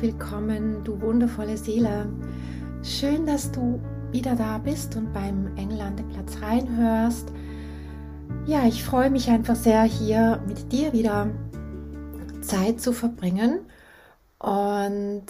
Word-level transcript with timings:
Willkommen, 0.00 0.82
du 0.82 0.98
wundervolle 1.02 1.58
Seele. 1.58 2.08
Schön, 2.82 3.26
dass 3.26 3.52
du 3.52 3.78
wieder 4.10 4.34
da 4.34 4.56
bist 4.56 4.96
und 4.96 5.12
beim 5.12 5.54
Engellandeplatz 5.58 6.40
reinhörst. 6.40 7.28
Ja, 8.46 8.66
ich 8.66 8.82
freue 8.82 9.10
mich 9.10 9.28
einfach 9.28 9.56
sehr, 9.56 9.82
hier 9.82 10.42
mit 10.46 10.72
dir 10.72 10.94
wieder 10.94 11.28
Zeit 12.40 12.80
zu 12.80 12.94
verbringen 12.94 13.60
und 14.38 15.26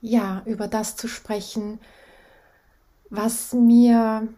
ja, 0.00 0.42
über 0.46 0.68
das 0.68 0.94
zu 0.94 1.08
sprechen, 1.08 1.80
was 3.10 3.54
mir 3.54 4.28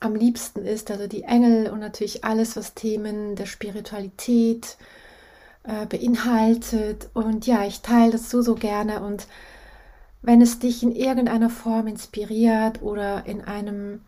am 0.00 0.14
liebsten 0.14 0.66
ist, 0.66 0.90
also 0.90 1.06
die 1.06 1.22
Engel 1.22 1.70
und 1.70 1.80
natürlich 1.80 2.24
alles, 2.24 2.56
was 2.56 2.74
Themen 2.74 3.36
der 3.36 3.46
Spiritualität 3.46 4.76
äh, 4.78 5.05
beinhaltet. 5.88 7.08
Und 7.14 7.46
ja, 7.46 7.64
ich 7.64 7.80
teile 7.80 8.12
das 8.12 8.30
so, 8.30 8.42
so 8.42 8.54
gerne. 8.54 9.00
Und 9.00 9.26
wenn 10.22 10.40
es 10.40 10.58
dich 10.58 10.82
in 10.82 10.92
irgendeiner 10.92 11.50
Form 11.50 11.86
inspiriert 11.86 12.82
oder 12.82 13.26
in 13.26 13.42
einem 13.42 14.00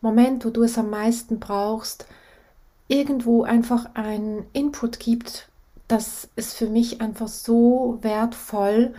Moment, 0.00 0.44
wo 0.44 0.50
du 0.50 0.62
es 0.62 0.78
am 0.78 0.90
meisten 0.90 1.38
brauchst, 1.38 2.06
irgendwo 2.88 3.42
einfach 3.42 3.94
einen 3.94 4.46
Input 4.52 5.00
gibt, 5.00 5.48
das 5.88 6.28
ist 6.36 6.54
für 6.54 6.68
mich 6.68 7.00
einfach 7.00 7.28
so 7.28 7.98
wertvoll. 8.02 8.94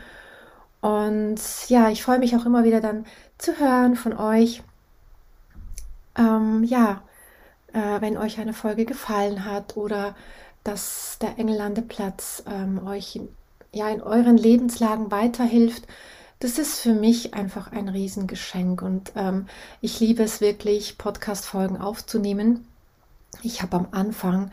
Und 0.82 1.40
ja, 1.68 1.90
ich 1.90 2.04
freue 2.04 2.20
mich 2.20 2.36
auch 2.36 2.46
immer 2.46 2.64
wieder 2.64 2.82
dann 2.82 3.06
zu 3.38 3.60
hören 3.60 3.96
von 3.96 4.14
euch. 4.14 4.64
Ähm, 6.18 6.64
ja, 6.64 7.02
äh, 7.74 8.02
wenn 8.02 8.18
euch 8.18 8.40
eine 8.40 8.54
Folge 8.54 8.86
gefallen 8.86 9.46
hat 9.46 9.78
oder 9.78 10.16
dass 10.68 11.18
der 11.22 11.40
Engellandeplatz 11.40 12.44
ähm, 12.50 12.86
euch 12.86 13.16
in, 13.16 13.30
ja, 13.72 13.90
in 13.90 14.02
euren 14.02 14.38
Lebenslagen 14.38 15.12
weiterhilft. 15.12 15.88
Das 16.40 16.60
ist 16.60 16.80
für 16.80 16.94
mich 16.94 17.34
einfach 17.34 17.72
ein 17.72 17.90
Riesengeschenk 17.90 18.82
und 18.82 19.12
ähm, 19.16 19.48
ich 19.82 20.00
liebe 20.00 20.24
es 20.24 20.42
wirklich, 20.42 20.98
Podcast-Folgen 20.98 21.78
aufzunehmen. 21.78 22.68
Ich 23.42 23.62
habe 23.62 23.78
am 23.78 23.88
Anfang 23.92 24.52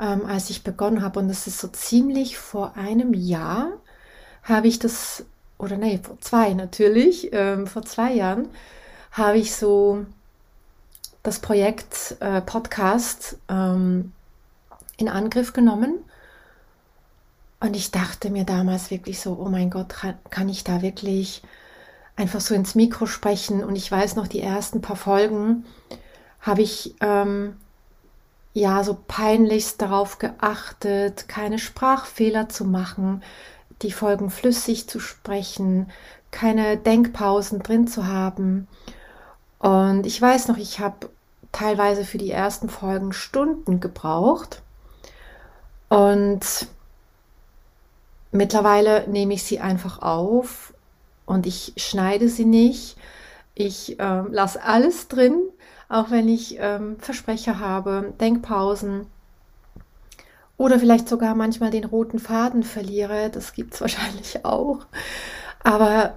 ähm, 0.00 0.24
als 0.26 0.50
ich 0.50 0.64
begonnen 0.64 1.02
habe. 1.02 1.20
Und 1.20 1.28
das 1.28 1.46
ist 1.46 1.60
so 1.60 1.68
ziemlich 1.68 2.38
vor 2.38 2.76
einem 2.76 3.14
Jahr, 3.14 3.72
habe 4.42 4.66
ich 4.66 4.78
das, 4.78 5.24
oder 5.58 5.76
nee, 5.76 6.00
vor 6.02 6.18
zwei 6.20 6.54
natürlich, 6.54 7.28
ähm, 7.32 7.66
vor 7.66 7.82
zwei 7.82 8.14
Jahren, 8.14 8.48
habe 9.12 9.38
ich 9.38 9.54
so 9.54 10.06
das 11.22 11.38
Projekt 11.38 12.16
äh, 12.20 12.40
Podcast 12.40 13.36
ähm, 13.48 14.12
in 15.00 15.08
Angriff 15.08 15.52
genommen. 15.52 16.04
Und 17.60 17.76
ich 17.76 17.90
dachte 17.90 18.30
mir 18.30 18.44
damals 18.44 18.90
wirklich 18.90 19.20
so, 19.20 19.38
oh 19.38 19.48
mein 19.48 19.70
Gott, 19.70 19.94
kann, 20.30 20.48
ich 20.48 20.64
da 20.64 20.80
wirklich 20.82 21.42
einfach 22.16 22.40
so 22.40 22.54
ins 22.54 22.74
Mikro 22.74 23.06
sprechen? 23.06 23.62
Und 23.62 23.76
ich 23.76 23.90
weiß 23.90 24.16
noch, 24.16 24.28
die 24.28 24.40
ersten 24.40 24.80
paar 24.80 24.96
Folgen 24.96 25.64
habe 26.40 26.62
ich 26.62 26.94
ähm, 27.00 27.56
ja 28.54 28.82
so 28.82 28.96
peinlichst 29.06 29.80
darauf 29.82 30.18
geachtet, 30.18 31.28
keine 31.28 31.58
Sprachfehler 31.58 32.48
zu 32.48 32.64
machen, 32.64 33.22
die 33.82 33.92
Folgen 33.92 34.30
flüssig 34.30 34.88
zu 34.88 34.98
sprechen, 34.98 35.90
keine 36.30 36.76
Denkpausen 36.76 37.62
drin 37.62 37.86
zu 37.86 38.06
haben. 38.06 38.68
Und 39.58 40.06
ich 40.06 40.20
weiß 40.20 40.48
noch, 40.48 40.56
ich 40.56 40.80
habe 40.80 41.10
teilweise 41.52 42.04
für 42.04 42.18
die 42.18 42.30
ersten 42.30 42.68
Folgen 42.68 43.12
Stunden 43.12 43.80
gebraucht. 43.80 44.62
Und 45.90 46.66
mittlerweile 48.32 49.06
nehme 49.06 49.34
ich 49.34 49.42
sie 49.42 49.60
einfach 49.60 50.00
auf 50.00 50.72
und 51.26 51.46
ich 51.46 51.74
schneide 51.76 52.30
sie 52.30 52.46
nicht. 52.46 52.96
Ich 53.54 54.00
äh, 54.00 54.22
lasse 54.30 54.62
alles 54.62 55.08
drin 55.08 55.42
auch 55.90 56.10
wenn 56.10 56.28
ich 56.28 56.56
ähm, 56.58 56.96
Versprecher 57.00 57.58
habe, 57.58 58.14
Denkpausen 58.20 59.06
oder 60.56 60.78
vielleicht 60.78 61.08
sogar 61.08 61.34
manchmal 61.34 61.70
den 61.70 61.84
roten 61.84 62.20
Faden 62.20 62.62
verliere. 62.62 63.28
Das 63.28 63.52
gibt 63.52 63.74
es 63.74 63.80
wahrscheinlich 63.82 64.44
auch. 64.44 64.86
Aber 65.64 66.16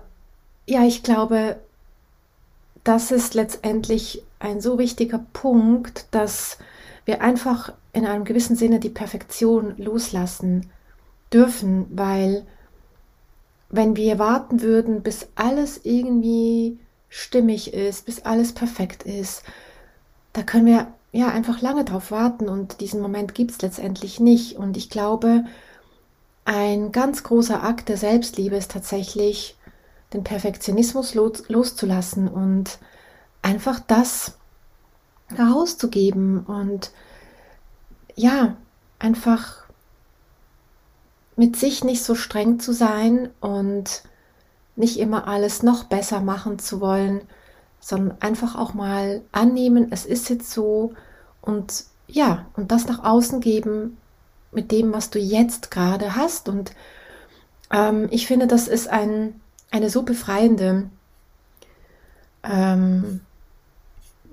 ja, 0.67 0.83
ich 0.83 1.03
glaube, 1.03 1.57
das 2.83 3.11
ist 3.11 3.33
letztendlich 3.33 4.23
ein 4.39 4.61
so 4.61 4.77
wichtiger 4.77 5.25
Punkt, 5.33 6.05
dass 6.11 6.59
wir 7.05 7.21
einfach 7.21 7.73
in 7.91 8.05
einem 8.05 8.23
gewissen 8.23 8.55
Sinne 8.55 8.79
die 8.79 8.89
Perfektion 8.89 9.75
loslassen 9.77 10.71
dürfen, 11.31 11.85
weil 11.91 12.45
wenn 13.69 13.95
wir 13.95 14.19
warten 14.19 14.61
würden, 14.61 15.01
bis 15.01 15.27
alles 15.35 15.81
irgendwie 15.83 16.79
stimmig 17.09 17.73
ist, 17.73 18.05
bis 18.05 18.21
alles 18.21 18.53
perfekt 18.53 19.03
ist, 19.03 19.43
da 20.31 20.43
können 20.43 20.65
wir 20.65 20.87
ja 21.11 21.27
einfach 21.27 21.61
lange 21.61 21.85
drauf 21.85 22.11
warten 22.11 22.49
und 22.49 22.81
diesen 22.81 23.01
Moment 23.01 23.35
gibt 23.35 23.51
es 23.51 23.61
letztendlich 23.61 24.19
nicht. 24.19 24.57
Und 24.57 24.77
ich 24.77 24.89
glaube, 24.89 25.45
ein 26.45 26.91
ganz 26.91 27.23
großer 27.23 27.63
Akt 27.63 27.89
der 27.89 27.97
Selbstliebe 27.97 28.55
ist 28.55 28.71
tatsächlich, 28.71 29.55
den 30.13 30.23
Perfektionismus 30.23 31.15
los, 31.15 31.49
loszulassen 31.49 32.27
und 32.27 32.77
einfach 33.41 33.79
das 33.79 34.37
herauszugeben 35.27 36.39
und 36.45 36.91
ja, 38.15 38.55
einfach 38.99 39.63
mit 41.35 41.55
sich 41.55 41.83
nicht 41.83 42.03
so 42.03 42.15
streng 42.15 42.59
zu 42.59 42.73
sein 42.73 43.29
und 43.41 44.03
nicht 44.75 44.99
immer 44.99 45.27
alles 45.27 45.63
noch 45.63 45.85
besser 45.85 46.19
machen 46.19 46.59
zu 46.59 46.79
wollen, 46.79 47.21
sondern 47.79 48.17
einfach 48.21 48.55
auch 48.55 48.73
mal 48.73 49.21
annehmen, 49.31 49.87
es 49.91 50.05
ist 50.05 50.29
jetzt 50.29 50.51
so 50.51 50.93
und 51.41 51.85
ja, 52.07 52.45
und 52.55 52.71
das 52.71 52.87
nach 52.87 53.03
außen 53.03 53.39
geben 53.41 53.97
mit 54.51 54.71
dem, 54.71 54.93
was 54.93 55.09
du 55.09 55.19
jetzt 55.19 55.71
gerade 55.71 56.15
hast. 56.15 56.47
Und 56.47 56.73
ähm, 57.71 58.07
ich 58.11 58.27
finde, 58.27 58.47
das 58.47 58.67
ist 58.67 58.87
ein, 58.87 59.41
eine 59.71 59.89
so 59.89 60.03
befreiende, 60.03 60.89
ähm, 62.43 63.21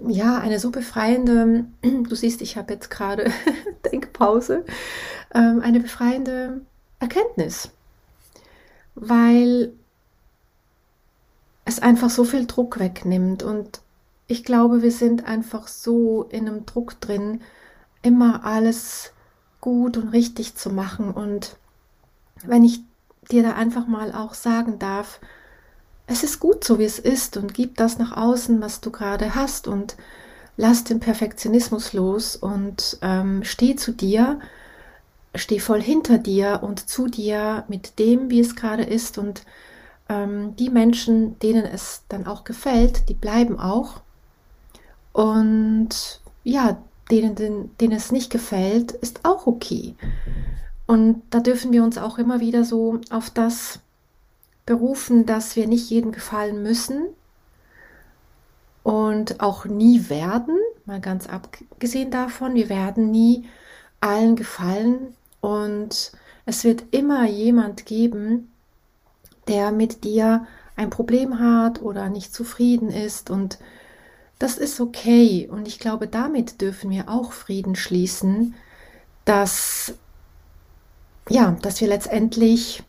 ja, 0.06 0.38
eine 0.38 0.59
so 0.59 0.71
befreiende, 0.71 1.65
du 1.83 2.15
siehst, 2.15 2.41
ich 2.43 2.56
habe 2.56 2.72
jetzt 2.72 2.91
gerade 2.91 3.31
Denkpause, 3.91 4.65
ähm, 5.34 5.61
eine 5.62 5.81
befreiende 5.81 6.62
Erkenntnis, 6.99 7.71
weil 8.94 9.72
es 11.65 11.81
einfach 11.81 12.10
so 12.10 12.25
viel 12.25 12.47
Druck 12.47 12.78
wegnimmt. 12.78 13.43
Und 13.43 13.80
ich 14.27 14.45
glaube, 14.45 14.83
wir 14.83 14.92
sind 14.92 15.27
einfach 15.27 15.69
so 15.69 16.24
in 16.24 16.48
einem 16.48 16.66
Druck 16.66 17.01
drin, 17.01 17.42
immer 18.03 18.45
alles 18.45 19.13
gut 19.60 19.97
und 19.97 20.09
richtig 20.09 20.57
zu 20.57 20.71
machen. 20.71 21.13
Und 21.13 21.57
wenn 22.45 22.65
ich 22.65 22.80
dir 23.30 23.42
da 23.42 23.53
einfach 23.54 23.86
mal 23.86 24.13
auch 24.13 24.34
sagen 24.34 24.78
darf, 24.78 25.21
es 26.10 26.24
ist 26.24 26.41
gut 26.41 26.65
so, 26.65 26.80
wie 26.80 26.84
es 26.84 26.98
ist 26.98 27.36
und 27.36 27.54
gib 27.54 27.77
das 27.77 27.98
nach 27.98 28.16
außen, 28.16 28.60
was 28.60 28.80
du 28.80 28.91
gerade 28.91 29.36
hast 29.36 29.68
und 29.68 29.97
lass 30.57 30.83
den 30.83 30.98
Perfektionismus 30.98 31.92
los 31.92 32.34
und 32.34 32.98
ähm, 33.01 33.45
steh 33.45 33.77
zu 33.77 33.92
dir, 33.92 34.41
steh 35.36 35.60
voll 35.60 35.80
hinter 35.80 36.18
dir 36.18 36.60
und 36.65 36.89
zu 36.89 37.07
dir 37.07 37.65
mit 37.68 38.01
dem, 38.01 38.28
wie 38.28 38.41
es 38.41 38.57
gerade 38.57 38.83
ist 38.83 39.18
und 39.18 39.45
ähm, 40.09 40.57
die 40.57 40.68
Menschen, 40.68 41.39
denen 41.39 41.65
es 41.65 42.03
dann 42.09 42.27
auch 42.27 42.42
gefällt, 42.42 43.09
die 43.09 43.15
bleiben 43.15 43.60
auch. 43.60 44.01
Und 45.12 46.21
ja, 46.42 46.78
denen, 47.12 47.36
denen, 47.36 47.77
denen 47.78 47.97
es 47.97 48.10
nicht 48.10 48.30
gefällt, 48.30 48.91
ist 48.91 49.21
auch 49.24 49.47
okay. 49.47 49.95
Und 50.89 51.22
da 51.30 51.39
dürfen 51.39 51.72
wir 51.72 51.84
uns 51.84 51.98
auch 51.98 52.18
immer 52.18 52.41
wieder 52.41 52.65
so 52.65 53.01
auf 53.10 53.30
das 53.30 53.78
berufen, 54.71 55.27
dass 55.27 55.57
wir 55.57 55.67
nicht 55.67 55.91
jedem 55.91 56.13
gefallen 56.13 56.63
müssen 56.63 57.09
und 58.84 59.41
auch 59.41 59.65
nie 59.65 60.09
werden, 60.09 60.57
mal 60.84 61.01
ganz 61.01 61.27
abgesehen 61.27 62.13
davon, 62.13 62.55
wir 62.55 62.69
werden 62.69 63.11
nie 63.11 63.49
allen 64.01 64.37
gefallen 64.37 65.17
und 65.41 66.13
es 66.47 66.63
wird 66.63 66.84
immer 66.93 67.27
jemand 67.27 67.84
geben, 67.84 68.53
der 69.49 69.72
mit 69.72 70.05
dir 70.05 70.47
ein 70.77 70.89
Problem 70.89 71.41
hat 71.41 71.83
oder 71.83 72.09
nicht 72.09 72.33
zufrieden 72.33 72.91
ist 72.91 73.28
und 73.28 73.59
das 74.39 74.57
ist 74.57 74.81
okay. 74.81 75.49
Und 75.51 75.67
ich 75.67 75.81
glaube, 75.81 76.07
damit 76.07 76.61
dürfen 76.61 76.91
wir 76.91 77.09
auch 77.09 77.33
Frieden 77.33 77.75
schließen, 77.75 78.55
dass 79.25 79.95
ja, 81.28 81.57
dass 81.61 81.81
wir 81.81 81.89
letztendlich 81.89 82.84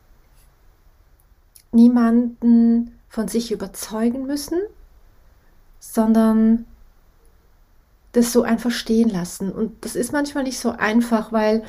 niemanden 1.72 2.98
von 3.10 3.28
sich 3.28 3.52
überzeugen 3.52 4.26
müssen, 4.26 4.60
sondern 5.80 6.66
das 8.12 8.34
so 8.34 8.44
einfach 8.44 8.72
stehen 8.72 9.10
lassen. 9.10 9.52
Und 9.52 9.84
das 9.86 9.96
ist 9.96 10.12
manchmal 10.12 10.44
nicht 10.44 10.60
so 10.60 10.72
einfach, 10.72 11.32
weil 11.32 11.64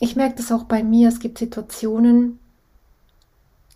ich 0.00 0.16
merke 0.16 0.36
das 0.36 0.52
auch 0.52 0.64
bei 0.64 0.82
mir. 0.82 1.08
Es 1.08 1.20
gibt 1.20 1.38
Situationen, 1.38 2.38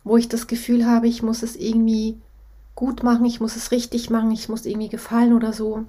wo 0.04 0.16
ich 0.16 0.28
das 0.28 0.46
Gefühl 0.46 0.86
habe, 0.86 1.08
ich 1.08 1.22
muss 1.22 1.42
es 1.42 1.56
irgendwie 1.56 2.18
gut 2.74 3.02
machen, 3.02 3.24
ich 3.24 3.40
muss 3.40 3.56
es 3.56 3.70
richtig 3.70 4.10
machen, 4.10 4.30
ich 4.30 4.48
muss 4.48 4.66
irgendwie 4.66 4.88
gefallen 4.88 5.32
oder 5.32 5.52
so. 5.52 5.84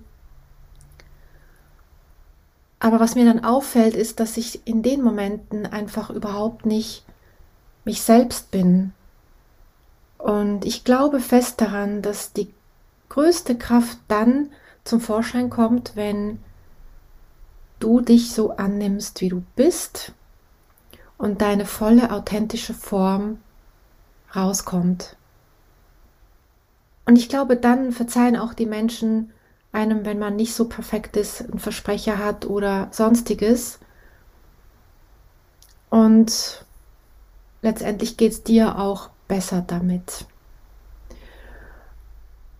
Aber 2.79 2.99
was 2.99 3.15
mir 3.15 3.25
dann 3.25 3.43
auffällt, 3.43 3.95
ist, 3.95 4.19
dass 4.19 4.37
ich 4.37 4.65
in 4.65 4.81
den 4.83 5.01
Momenten 5.01 5.65
einfach 5.65 6.09
überhaupt 6.09 6.65
nicht 6.65 7.03
mich 7.89 8.03
selbst 8.03 8.51
bin. 8.51 8.93
Und 10.19 10.63
ich 10.63 10.83
glaube 10.83 11.19
fest 11.19 11.59
daran, 11.59 12.03
dass 12.03 12.33
die 12.33 12.53
größte 13.09 13.57
Kraft 13.57 13.97
dann 14.07 14.51
zum 14.83 15.01
Vorschein 15.01 15.49
kommt, 15.49 15.95
wenn 15.95 16.37
du 17.79 17.99
dich 17.99 18.31
so 18.31 18.51
annimmst, 18.51 19.21
wie 19.21 19.29
du 19.29 19.41
bist 19.55 20.13
und 21.17 21.41
deine 21.41 21.65
volle 21.65 22.11
authentische 22.11 22.75
Form 22.75 23.39
rauskommt. 24.35 25.15
Und 27.05 27.15
ich 27.15 27.27
glaube, 27.27 27.57
dann 27.57 27.91
verzeihen 27.91 28.35
auch 28.35 28.53
die 28.53 28.67
Menschen 28.67 29.33
einem, 29.71 30.05
wenn 30.05 30.19
man 30.19 30.35
nicht 30.35 30.53
so 30.53 30.65
perfekt 30.65 31.17
ist, 31.17 31.41
einen 31.41 31.57
Versprecher 31.57 32.19
hat 32.19 32.45
oder 32.45 32.89
sonstiges. 32.91 33.79
Und 35.89 36.65
letztendlich 37.61 38.17
geht 38.17 38.31
es 38.31 38.43
dir 38.43 38.77
auch 38.77 39.09
besser 39.27 39.63
damit. 39.65 40.25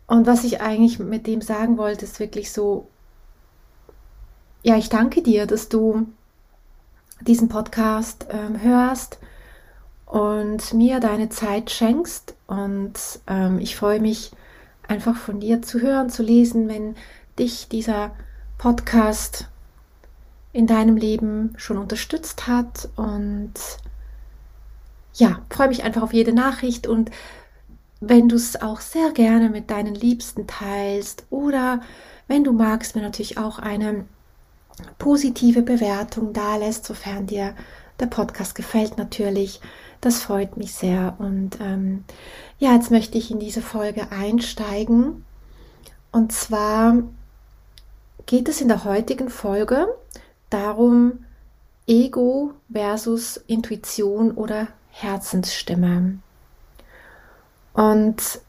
Und 0.08 0.26
was 0.26 0.44
ich 0.44 0.60
eigentlich 0.60 1.00
mit 1.00 1.28
dem 1.28 1.42
sagen 1.42 1.78
wollte, 1.78 2.06
ist 2.06 2.20
wirklich 2.20 2.52
so, 2.52 2.88
ja, 4.64 4.76
ich 4.76 4.90
danke 4.90 5.22
dir, 5.22 5.46
dass 5.46 5.70
du 5.70 6.08
diesen 7.22 7.48
Podcast 7.48 8.26
ähm, 8.30 8.62
hörst 8.62 9.20
und 10.06 10.74
mir 10.74 11.00
deine 11.00 11.30
Zeit 11.30 11.70
schenkst. 11.70 12.36
Und 12.48 12.94
ähm, 13.28 13.60
ich 13.60 13.76
freue 13.76 14.00
mich 14.00 14.32
einfach 14.88 15.16
von 15.16 15.40
dir 15.40 15.62
zu 15.62 15.80
hören, 15.80 16.10
zu 16.10 16.24
lesen, 16.24 16.68
wenn 16.68 16.96
dich 17.38 17.68
dieser 17.70 18.12
Podcast 18.58 19.48
in 20.52 20.66
deinem 20.66 20.98
Leben 20.98 21.54
schon 21.58 21.78
unterstützt 21.78 22.48
hat. 22.48 22.90
Und 22.96 23.54
ja, 25.20 25.42
freue 25.50 25.68
mich 25.68 25.84
einfach 25.84 26.02
auf 26.02 26.14
jede 26.14 26.34
Nachricht 26.34 26.88
und 26.88 27.12
wenn 28.02 28.30
du 28.30 28.38
es 28.38 28.62
auch 28.62 28.80
sehr 28.80 29.12
gerne 29.12 29.50
mit 29.50 29.70
deinen 29.70 29.94
Liebsten 29.94 30.48
teilst 30.48 31.26
oder 31.30 31.82
wenn 32.28 32.44
du 32.44 32.54
magst, 32.54 32.96
mir 32.96 33.02
natürlich 33.02 33.38
auch 33.38 33.60
eine 33.60 34.06
positive 34.98 35.62
Bewertung 35.62 36.32
da 36.32 36.56
lässt, 36.56 36.86
sofern 36.86 37.28
dir 37.28 37.54
der 38.00 38.06
Podcast 38.06 38.56
gefällt 38.56 38.98
natürlich. 38.98 39.60
Das 40.00 40.22
freut 40.22 40.56
mich 40.56 40.74
sehr. 40.74 41.16
Und 41.20 41.60
ähm, 41.60 42.06
ja, 42.58 42.74
jetzt 42.74 42.90
möchte 42.90 43.18
ich 43.18 43.32
in 43.32 43.40
diese 43.40 43.62
Folge 43.62 44.12
einsteigen. 44.12 45.26
Und 46.14 46.32
zwar 46.32 47.04
geht 48.26 48.48
es 48.48 48.62
in 48.62 48.70
der 48.70 48.86
heutigen 48.86 49.30
Folge 49.30 49.88
darum, 50.50 51.26
Ego 51.88 52.54
versus 52.72 53.38
Intuition 53.48 54.32
oder 54.32 54.70
Herzensstimme. 55.02 56.20
Und 57.74 58.42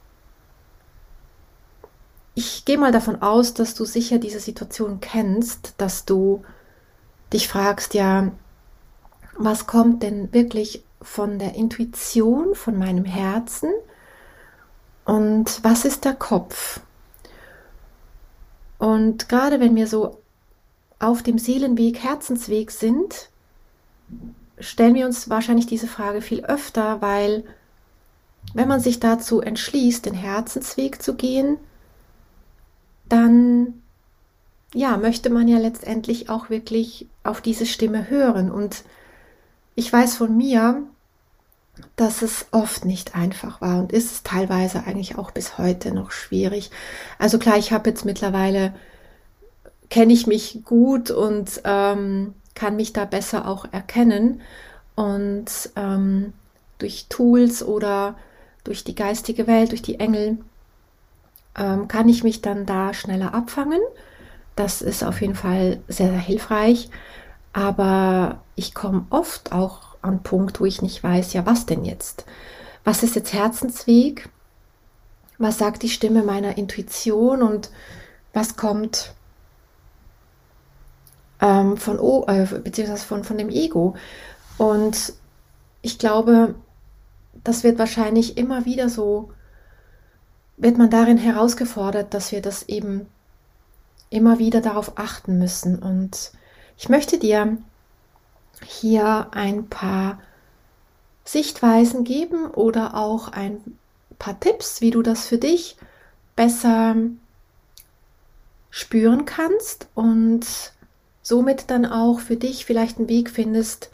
ich 2.35 2.65
gehe 2.65 2.79
mal 2.79 2.93
davon 2.93 3.23
aus, 3.23 3.55
dass 3.55 3.75
du 3.75 3.85
sicher 3.85 4.19
diese 4.19 4.41
Situation 4.41 5.01
kennst, 5.01 5.75
dass 5.79 6.05
du 6.05 6.43
dich 7.33 7.49
fragst, 7.49 7.95
ja, 7.95 8.33
was 9.37 9.67
kommt 9.67 10.03
denn 10.03 10.33
wirklich 10.33 10.85
von 11.03 11.39
der 11.39 11.55
Intuition, 11.55 12.55
von 12.55 12.77
meinem 12.77 13.05
Herzen 13.05 13.71
und 15.05 15.63
was 15.63 15.85
ist 15.85 16.05
der 16.05 16.15
Kopf? 16.15 16.81
Und 18.79 19.29
gerade 19.29 19.61
wenn 19.61 19.77
wir 19.77 19.87
so 19.87 20.21
auf 20.99 21.23
dem 21.23 21.39
Seelenweg, 21.39 21.99
Herzensweg 21.99 22.71
sind, 22.71 23.31
stellen 24.61 24.95
wir 24.95 25.07
uns 25.07 25.29
wahrscheinlich 25.29 25.67
diese 25.67 25.87
Frage 25.87 26.23
viel 26.23 26.45
öfter, 26.45 27.01
weil 27.01 27.45
wenn 28.55 28.69
man 28.69 28.81
sich 28.81 29.01
dazu 29.01 29.41
entschließt, 29.41 30.07
den 30.07 30.15
Herzensweg 30.15 31.03
zu 31.03 31.15
gehen, 31.15 31.59
dann 33.09 33.83
ja, 34.75 34.97
möchte 34.97 35.31
man 35.31 35.49
ja 35.49 35.59
letztendlich 35.59 36.31
auch 36.31 36.49
wirklich 36.49 37.07
auf 37.25 37.41
diese 37.41 37.67
Stimme 37.67 38.09
hören. 38.09 38.51
Und 38.51 38.85
ich 39.75 39.93
weiß 39.93 40.17
von 40.17 40.37
mir, 40.37 40.83
dass 41.97 42.23
es 42.23 42.47
oft 42.51 42.85
nicht 42.85 43.15
einfach 43.15 43.61
war 43.61 43.79
und 43.79 43.93
ist 43.93 44.27
teilweise 44.27 44.85
eigentlich 44.85 45.19
auch 45.19 45.31
bis 45.31 45.59
heute 45.59 45.93
noch 45.93 46.11
schwierig. 46.11 46.71
Also 47.19 47.39
klar, 47.39 47.57
ich 47.57 47.73
habe 47.73 47.91
jetzt 47.91 48.05
mittlerweile, 48.05 48.75
kenne 49.89 50.13
ich 50.13 50.27
mich 50.27 50.61
gut 50.65 51.11
und 51.11 51.63
ähm, 51.65 52.35
kann 52.61 52.77
mich 52.77 52.93
da 52.93 53.07
besser 53.07 53.49
auch 53.49 53.65
erkennen. 53.73 54.43
Und 54.95 55.47
ähm, 55.77 56.35
durch 56.77 57.07
Tools 57.09 57.63
oder 57.63 58.17
durch 58.65 58.85
die 58.85 58.95
geistige 58.95 59.47
Welt, 59.47 59.71
durch 59.71 59.81
die 59.81 59.99
Engel, 59.99 60.37
ähm, 61.57 61.89
kann 61.89 62.11
ich 62.11 62.23
mich 62.23 62.43
dann 62.43 62.67
da 62.67 62.93
schneller 62.93 63.33
abfangen. 63.33 63.81
Das 64.57 64.83
ist 64.83 65.03
auf 65.03 65.23
jeden 65.23 65.37
Fall 65.37 65.81
sehr, 65.89 66.11
sehr 66.11 66.19
hilfreich. 66.19 66.91
Aber 67.55 68.43
ich 68.57 68.75
komme 68.75 69.07
oft 69.09 69.53
auch 69.53 69.97
an 70.03 70.23
Punkt, 70.23 70.61
wo 70.61 70.67
ich 70.67 70.83
nicht 70.83 71.03
weiß, 71.03 71.33
ja, 71.33 71.47
was 71.47 71.65
denn 71.65 71.87
jetzt? 71.87 72.27
Was 72.85 73.03
ist 73.03 73.15
jetzt 73.15 73.33
Herzensweg? 73.33 74.29
Was 75.39 75.57
sagt 75.57 75.83
die 75.83 75.89
Stimme 75.89 76.23
meiner 76.23 76.59
Intuition 76.59 77.43
und 77.43 77.71
was 78.35 78.57
kommt 78.57 79.15
ähm, 81.41 81.77
von, 81.77 81.99
äh, 82.29 82.47
beziehungsweise 82.61 83.05
von, 83.05 83.25
von 83.25 83.39
dem 83.39 83.49
Ego? 83.49 83.95
Und 84.59 85.15
ich 85.83 85.99
glaube, 85.99 86.55
das 87.45 87.65
wird 87.65 87.79
wahrscheinlich 87.79 88.37
immer 88.37 88.65
wieder 88.65 88.89
so, 88.89 89.31
wird 90.57 90.77
man 90.77 90.91
darin 90.91 91.19
herausgefordert, 91.19 92.13
dass 92.13 92.33
wir 92.33 92.43
das 92.43 92.69
eben 92.69 93.07
immer 94.11 94.39
wieder 94.39 94.61
darauf 94.61 94.99
achten 94.99 95.39
müssen. 95.39 95.79
Und 95.79 96.33
ich 96.77 96.89
möchte 96.89 97.19
dir 97.19 97.57
hier 98.63 99.29
ein 99.31 99.69
paar 99.69 100.21
Sichtweisen 101.25 102.05
geben 102.05 102.47
oder 102.51 102.97
auch 102.97 103.29
ein 103.29 103.79
paar 104.19 104.39
Tipps, 104.39 104.81
wie 104.81 104.91
du 104.91 105.03
das 105.03 105.27
für 105.27 105.39
dich 105.39 105.77
besser 106.37 106.97
spüren 108.71 109.25
kannst 109.25 109.89
und 109.95 110.47
somit 111.23 111.71
dann 111.71 111.87
auch 111.87 112.21
für 112.21 112.37
dich 112.37 112.65
vielleicht 112.65 112.99
einen 112.99 113.09
Weg 113.09 113.31
findest, 113.31 113.91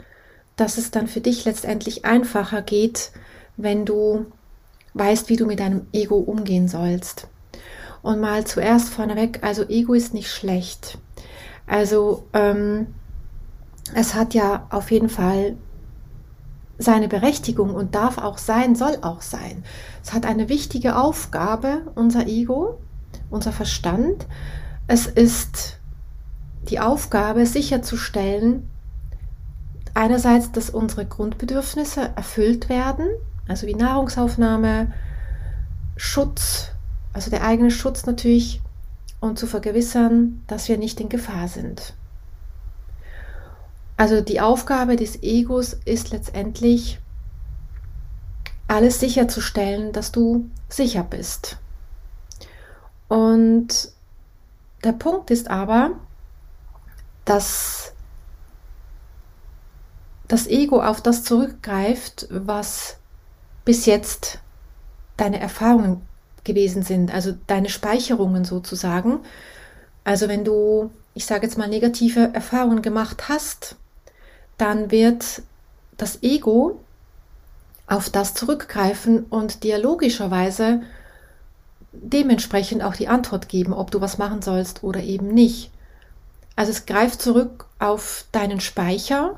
dass 0.55 0.77
es 0.77 0.91
dann 0.91 1.07
für 1.07 1.21
dich 1.21 1.45
letztendlich 1.45 2.05
einfacher 2.05 2.61
geht, 2.61 3.11
wenn 3.57 3.85
du 3.85 4.25
weißt, 4.93 5.29
wie 5.29 5.35
du 5.35 5.45
mit 5.45 5.59
deinem 5.59 5.87
Ego 5.93 6.17
umgehen 6.17 6.67
sollst. 6.67 7.27
Und 8.01 8.19
mal 8.19 8.45
zuerst 8.45 8.89
vorneweg, 8.89 9.43
also 9.43 9.67
Ego 9.67 9.93
ist 9.93 10.13
nicht 10.13 10.31
schlecht. 10.31 10.97
Also 11.67 12.25
ähm, 12.33 12.87
es 13.93 14.15
hat 14.15 14.33
ja 14.33 14.67
auf 14.69 14.91
jeden 14.91 15.09
Fall 15.09 15.57
seine 16.79 17.07
Berechtigung 17.07 17.73
und 17.73 17.95
darf 17.95 18.17
auch 18.17 18.37
sein, 18.37 18.75
soll 18.75 18.99
auch 19.01 19.21
sein. 19.21 19.63
Es 20.03 20.13
hat 20.13 20.25
eine 20.25 20.47
wichtige 20.47 20.95
Aufgabe, 20.95 21.81
unser 21.95 22.27
Ego, 22.27 22.79
unser 23.29 23.51
Verstand. 23.51 24.27
Es 24.87 25.07
ist 25.07 25.76
die 26.69 26.79
Aufgabe 26.79 27.45
sicherzustellen, 27.45 28.69
einerseits, 29.93 30.51
dass 30.51 30.69
unsere 30.69 31.05
Grundbedürfnisse 31.05 32.11
erfüllt 32.15 32.69
werden, 32.69 33.07
also 33.47 33.67
wie 33.67 33.75
Nahrungsaufnahme, 33.75 34.93
Schutz, 35.95 36.71
also 37.13 37.31
der 37.31 37.43
eigene 37.43 37.71
Schutz 37.71 38.05
natürlich, 38.05 38.61
und 39.19 39.39
zu 39.39 39.47
vergewissern, 39.47 40.43
dass 40.45 40.69
wir 40.69 40.77
nicht 40.77 40.99
in 40.99 41.09
Gefahr 41.09 41.47
sind. 41.47 41.95
Also 43.97 44.21
die 44.21 44.39
Aufgabe 44.39 44.95
des 44.95 45.23
Egos 45.23 45.73
ist 45.85 46.11
letztendlich 46.11 46.99
alles 48.67 48.99
sicherzustellen, 48.99 49.91
dass 49.91 50.11
du 50.11 50.49
sicher 50.69 51.03
bist. 51.03 51.57
Und 53.07 53.91
der 54.83 54.91
Punkt 54.91 55.31
ist 55.31 55.49
aber, 55.49 55.91
dass 57.27 57.91
das 60.27 60.47
Ego 60.47 60.81
auf 60.81 61.01
das 61.01 61.23
zurückgreift, 61.23 62.27
was 62.29 62.97
bis 63.65 63.85
jetzt 63.85 64.39
deine 65.17 65.39
Erfahrungen 65.39 66.01
gewesen 66.43 66.83
sind, 66.83 67.13
also 67.13 67.33
deine 67.47 67.69
Speicherungen 67.69 68.45
sozusagen. 68.45 69.19
Also 70.03 70.29
wenn 70.29 70.45
du, 70.45 70.89
ich 71.13 71.25
sage 71.25 71.45
jetzt 71.45 71.57
mal, 71.57 71.67
negative 71.67 72.31
Erfahrungen 72.33 72.81
gemacht 72.81 73.27
hast, 73.27 73.75
dann 74.57 74.89
wird 74.89 75.41
das 75.97 76.23
Ego 76.23 76.79
auf 77.87 78.09
das 78.09 78.33
zurückgreifen 78.33 79.25
und 79.25 79.63
dir 79.63 79.77
logischerweise 79.77 80.81
dementsprechend 81.91 82.83
auch 82.83 82.95
die 82.95 83.07
Antwort 83.07 83.49
geben, 83.49 83.73
ob 83.73 83.91
du 83.91 84.01
was 84.01 84.17
machen 84.17 84.41
sollst 84.41 84.83
oder 84.83 85.01
eben 85.01 85.27
nicht. 85.27 85.71
Also 86.57 86.71
es 86.71 86.87
greift 86.87 87.21
zurück 87.21 87.67
auf 87.77 88.25
deinen 88.31 88.59
Speicher 88.59 89.37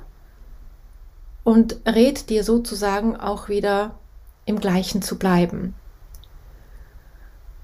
und 1.44 1.76
rät 1.86 2.30
dir 2.30 2.46
sozusagen 2.46 3.18
auch 3.18 3.50
wieder 3.50 3.96
im 4.46 4.60
gleichen 4.62 5.02
zu 5.02 5.20
bleiben. 5.20 5.76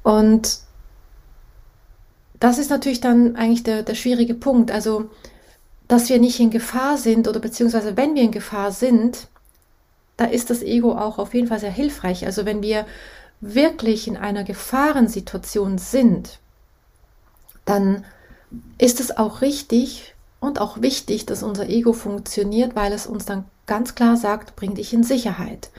Und 0.04 0.60
das 2.40 2.58
ist 2.58 2.70
natürlich 2.70 3.00
dann 3.00 3.38
eigentlich 3.38 3.64
der, 3.64 3.84
der 3.84 3.96
schwierige 3.96 4.34
Punkt. 4.34 4.72
Also, 4.72 5.10
dass 5.88 6.10
wir 6.10 6.20
nicht 6.20 6.40
in 6.42 6.50
Gefahr 6.50 6.98
sind 6.98 7.28
oder 7.30 7.40
beziehungsweise 7.40 7.96
wenn 7.96 8.14
wir 8.14 8.24
in 8.24 8.32
Gefahr 8.32 8.74
sind, 8.74 9.30
da 10.18 10.26
ist 10.26 10.50
das 10.50 10.64
Ego 10.64 10.98
auch 10.98 11.18
auf 11.18 11.34
jeden 11.34 11.48
Fall 11.48 11.62
sehr 11.62 11.72
hilfreich. 11.72 12.26
Also 12.26 12.46
wenn 12.46 12.62
wir 12.62 12.86
wirklich 13.40 14.08
in 14.10 14.18
einer 14.18 14.44
Gefahrensituation 14.44 15.78
sind, 15.78 16.40
dann 17.64 18.04
ist 18.78 19.00
es 19.00 19.18
auch 19.18 19.42
richtig 19.42 20.16
und 20.40 20.60
auch 20.60 20.82
wichtig, 20.82 21.26
dass 21.26 21.44
unser 21.44 21.70
Ego 21.70 21.94
funktioniert, 21.94 22.76
weil 22.76 22.94
es 22.94 23.08
uns 23.08 23.26
dann 23.26 23.46
ganz 23.66 23.96
klar 23.96 24.18
sagt, 24.18 24.56
bring 24.56 24.76
dich 24.76 24.94
in 24.94 25.04
Sicherheit. 25.04 25.70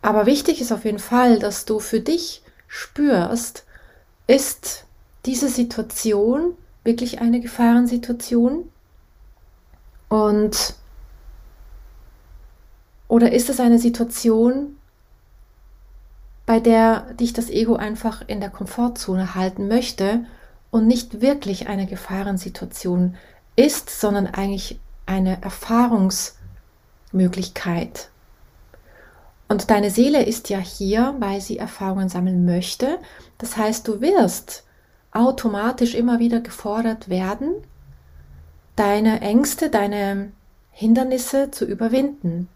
Aber 0.00 0.26
wichtig 0.26 0.60
ist 0.60 0.72
auf 0.72 0.84
jeden 0.84 1.00
Fall, 1.00 1.38
dass 1.38 1.64
du 1.64 1.80
für 1.80 2.00
dich 2.00 2.42
spürst, 2.68 3.64
ist 4.26 4.84
diese 5.26 5.48
Situation 5.48 6.56
wirklich 6.84 7.20
eine 7.20 7.40
Gefahrensituation? 7.40 8.70
Und 10.08 10.74
oder 13.08 13.32
ist 13.32 13.50
es 13.50 13.60
eine 13.60 13.78
Situation, 13.78 14.77
bei 16.48 16.58
der 16.60 17.12
dich 17.12 17.32
das 17.34 17.50
Ego 17.50 17.76
einfach 17.76 18.22
in 18.26 18.40
der 18.40 18.48
Komfortzone 18.48 19.34
halten 19.34 19.68
möchte 19.68 20.24
und 20.70 20.86
nicht 20.86 21.20
wirklich 21.20 21.68
eine 21.68 21.84
Gefahrensituation 21.84 23.16
ist, 23.54 24.00
sondern 24.00 24.26
eigentlich 24.26 24.80
eine 25.04 25.42
Erfahrungsmöglichkeit? 25.42 28.08
Und 29.48 29.68
deine 29.68 29.90
Seele 29.90 30.24
ist 30.24 30.48
ja 30.48 30.58
hier, 30.58 31.14
weil 31.18 31.42
sie 31.42 31.58
Erfahrungen 31.58 32.08
sammeln 32.08 32.46
möchte. 32.46 32.96
Das 33.36 33.58
heißt, 33.58 33.86
du 33.86 34.00
wirst 34.00 34.64
automatisch 35.12 35.94
immer 35.94 36.18
wieder 36.18 36.40
gefordert 36.40 37.10
werden, 37.10 37.56
deine 38.74 39.20
Ängste, 39.20 39.68
deine 39.68 40.32
Hindernisse 40.70 41.50
zu 41.50 41.66
überwinden. 41.66 42.48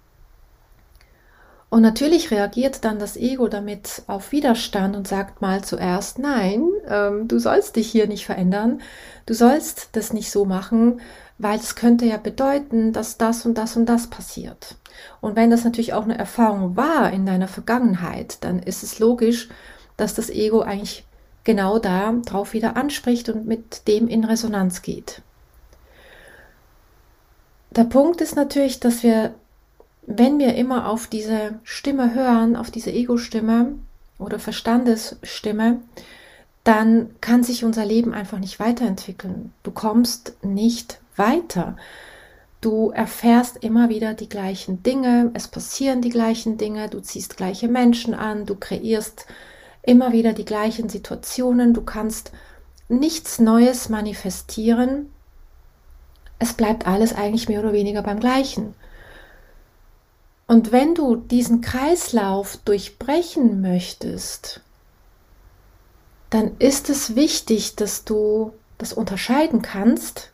Und 1.72 1.80
natürlich 1.80 2.30
reagiert 2.30 2.84
dann 2.84 2.98
das 2.98 3.16
Ego 3.16 3.48
damit 3.48 4.02
auf 4.06 4.30
Widerstand 4.30 4.94
und 4.94 5.08
sagt 5.08 5.40
mal 5.40 5.64
zuerst, 5.64 6.18
nein, 6.18 6.68
ähm, 6.86 7.28
du 7.28 7.38
sollst 7.38 7.76
dich 7.76 7.90
hier 7.90 8.06
nicht 8.06 8.26
verändern, 8.26 8.82
du 9.24 9.32
sollst 9.32 9.88
das 9.92 10.12
nicht 10.12 10.30
so 10.30 10.44
machen, 10.44 11.00
weil 11.38 11.58
es 11.58 11.74
könnte 11.74 12.04
ja 12.04 12.18
bedeuten, 12.18 12.92
dass 12.92 13.16
das 13.16 13.46
und 13.46 13.56
das 13.56 13.74
und 13.74 13.86
das 13.86 14.08
passiert. 14.08 14.76
Und 15.22 15.34
wenn 15.34 15.48
das 15.48 15.64
natürlich 15.64 15.94
auch 15.94 16.04
eine 16.04 16.18
Erfahrung 16.18 16.76
war 16.76 17.10
in 17.10 17.24
deiner 17.24 17.48
Vergangenheit, 17.48 18.44
dann 18.44 18.58
ist 18.58 18.82
es 18.82 18.98
logisch, 18.98 19.48
dass 19.96 20.12
das 20.12 20.28
Ego 20.28 20.60
eigentlich 20.60 21.06
genau 21.42 21.78
da 21.78 22.12
drauf 22.26 22.52
wieder 22.52 22.76
anspricht 22.76 23.30
und 23.30 23.46
mit 23.46 23.88
dem 23.88 24.08
in 24.08 24.24
Resonanz 24.24 24.82
geht. 24.82 25.22
Der 27.70 27.84
Punkt 27.84 28.20
ist 28.20 28.36
natürlich, 28.36 28.78
dass 28.78 29.02
wir, 29.02 29.32
wenn 30.06 30.38
wir 30.38 30.54
immer 30.54 30.88
auf 30.88 31.06
diese 31.06 31.60
Stimme 31.62 32.14
hören, 32.14 32.56
auf 32.56 32.70
diese 32.70 32.90
Ego-Stimme 32.90 33.74
oder 34.18 34.38
Verstandesstimme, 34.38 35.80
dann 36.64 37.10
kann 37.20 37.42
sich 37.42 37.64
unser 37.64 37.84
Leben 37.84 38.14
einfach 38.14 38.38
nicht 38.38 38.60
weiterentwickeln. 38.60 39.52
Du 39.62 39.70
kommst 39.70 40.36
nicht 40.42 41.00
weiter. 41.16 41.76
Du 42.60 42.90
erfährst 42.90 43.56
immer 43.64 43.88
wieder 43.88 44.14
die 44.14 44.28
gleichen 44.28 44.84
Dinge, 44.84 45.32
es 45.34 45.48
passieren 45.48 46.00
die 46.00 46.10
gleichen 46.10 46.58
Dinge, 46.58 46.88
du 46.88 47.00
ziehst 47.00 47.36
gleiche 47.36 47.66
Menschen 47.66 48.14
an, 48.14 48.46
du 48.46 48.54
kreierst 48.54 49.26
immer 49.82 50.12
wieder 50.12 50.32
die 50.32 50.44
gleichen 50.44 50.88
Situationen, 50.88 51.74
du 51.74 51.82
kannst 51.82 52.30
nichts 52.88 53.40
Neues 53.40 53.88
manifestieren. 53.88 55.10
Es 56.38 56.52
bleibt 56.52 56.86
alles 56.86 57.14
eigentlich 57.14 57.48
mehr 57.48 57.60
oder 57.60 57.72
weniger 57.72 58.02
beim 58.02 58.20
gleichen. 58.20 58.74
Und 60.52 60.70
wenn 60.70 60.94
du 60.94 61.16
diesen 61.16 61.62
Kreislauf 61.62 62.58
durchbrechen 62.58 63.62
möchtest, 63.62 64.60
dann 66.28 66.58
ist 66.58 66.90
es 66.90 67.16
wichtig, 67.16 67.74
dass 67.76 68.04
du 68.04 68.52
das 68.76 68.92
unterscheiden 68.92 69.62
kannst 69.62 70.30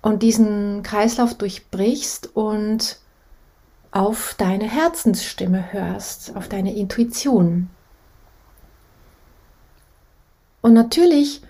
und 0.00 0.24
diesen 0.24 0.82
Kreislauf 0.82 1.34
durchbrichst 1.34 2.34
und 2.34 2.98
auf 3.92 4.34
deine 4.36 4.68
Herzensstimme 4.68 5.72
hörst, 5.72 6.34
auf 6.34 6.48
deine 6.48 6.74
Intuition. 6.74 7.70
Und 10.62 10.72
natürlich 10.72 11.42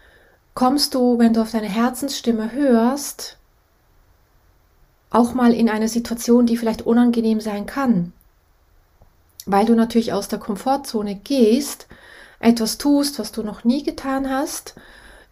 kommst 0.53 0.93
du, 0.93 1.19
wenn 1.19 1.33
du 1.33 1.41
auf 1.41 1.53
deine 1.53 1.71
Herzensstimme 1.71 2.53
hörst, 2.53 3.39
auch 5.13 5.35
mal 5.35 5.53
in 5.53 5.69
eine 5.69 5.89
Situation, 5.89 6.47
die 6.47 6.57
vielleicht 6.57 6.83
unangenehm 6.83 7.41
sein 7.41 7.67
kann, 7.67 8.13
weil 9.47 9.67
du 9.67 9.75
natürlich 9.75 10.13
aus 10.13 10.29
der 10.29 10.39
Komfortzone 10.39 11.17
gehst, 11.17 11.87
etwas 12.41 12.79
tust, 12.79 13.19
was 13.19 13.33
du 13.33 13.43
noch 13.43 13.65
nie 13.65 13.83
getan 13.83 14.29
hast 14.29 14.75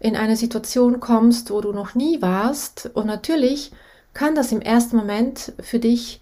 in 0.00 0.16
eine 0.16 0.36
Situation 0.36 0.98
kommst, 0.98 1.50
wo 1.50 1.60
du 1.60 1.72
noch 1.72 1.94
nie 1.94 2.22
warst. 2.22 2.90
Und 2.94 3.06
natürlich 3.06 3.70
kann 4.14 4.34
das 4.34 4.50
im 4.50 4.62
ersten 4.62 4.96
Moment 4.96 5.52
für 5.60 5.78
dich 5.78 6.20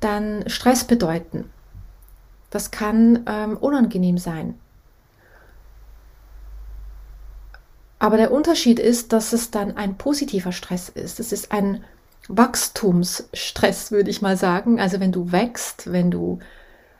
dann 0.00 0.48
Stress 0.48 0.84
bedeuten. 0.84 1.50
Das 2.48 2.70
kann 2.70 3.24
ähm, 3.26 3.56
unangenehm 3.58 4.18
sein. 4.18 4.58
Aber 7.98 8.16
der 8.16 8.32
Unterschied 8.32 8.78
ist, 8.78 9.12
dass 9.12 9.34
es 9.34 9.50
dann 9.50 9.76
ein 9.76 9.98
positiver 9.98 10.52
Stress 10.52 10.88
ist. 10.88 11.20
Es 11.20 11.32
ist 11.32 11.52
ein 11.52 11.84
Wachstumsstress, 12.28 13.90
würde 13.90 14.10
ich 14.10 14.22
mal 14.22 14.36
sagen. 14.36 14.80
Also 14.80 15.00
wenn 15.00 15.12
du 15.12 15.32
wächst, 15.32 15.90
wenn 15.92 16.10
du 16.10 16.38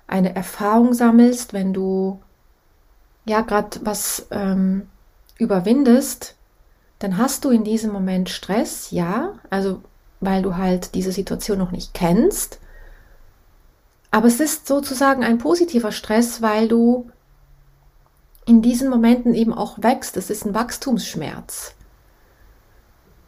eine 0.07 0.35
Erfahrung 0.35 0.93
sammelst, 0.93 1.53
wenn 1.53 1.73
du 1.73 2.21
ja 3.25 3.43
gerade 3.43 3.81
was 3.83 4.27
ähm, 4.31 4.89
überwindest, 5.39 6.35
dann 6.99 7.17
hast 7.17 7.45
du 7.45 7.51
in 7.51 7.65
diesem 7.65 7.93
Moment 7.93 8.29
Stress, 8.29 8.91
ja, 8.91 9.39
also 9.49 9.83
weil 10.21 10.43
du 10.43 10.57
halt 10.57 10.95
diese 10.95 11.13
Situation 11.13 11.59
noch 11.59 11.71
nicht 11.71 11.95
kennst. 11.95 12.59
Aber 14.11 14.27
es 14.27 14.41
ist 14.41 14.67
sozusagen 14.67 15.25
ein 15.25 15.39
positiver 15.39 15.93
Stress, 15.93 16.43
weil 16.43 16.69
du 16.69 17.11
in 18.45 18.61
diesen 18.63 18.91
Momenten 18.91 19.35
eben 19.35 19.55
auch 19.55 19.79
wächst. 19.81 20.17
Es 20.17 20.29
ist 20.29 20.45
ein 20.45 20.55
Wachstumsschmerz. 20.55 21.75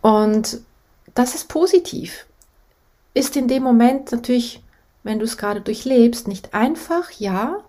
Und 0.00 0.61
das 1.14 1.35
ist 1.35 1.49
positiv. 1.49 2.26
Ist 3.14 3.37
in 3.37 3.49
dem 3.49 3.62
Moment 3.62 4.12
natürlich, 4.12 4.62
wenn 5.02 5.19
du 5.19 5.25
es 5.25 5.37
gerade 5.37 5.61
durchlebst, 5.61 6.28
nicht 6.28 6.54
einfach, 6.54 7.11
ja, 7.11 7.62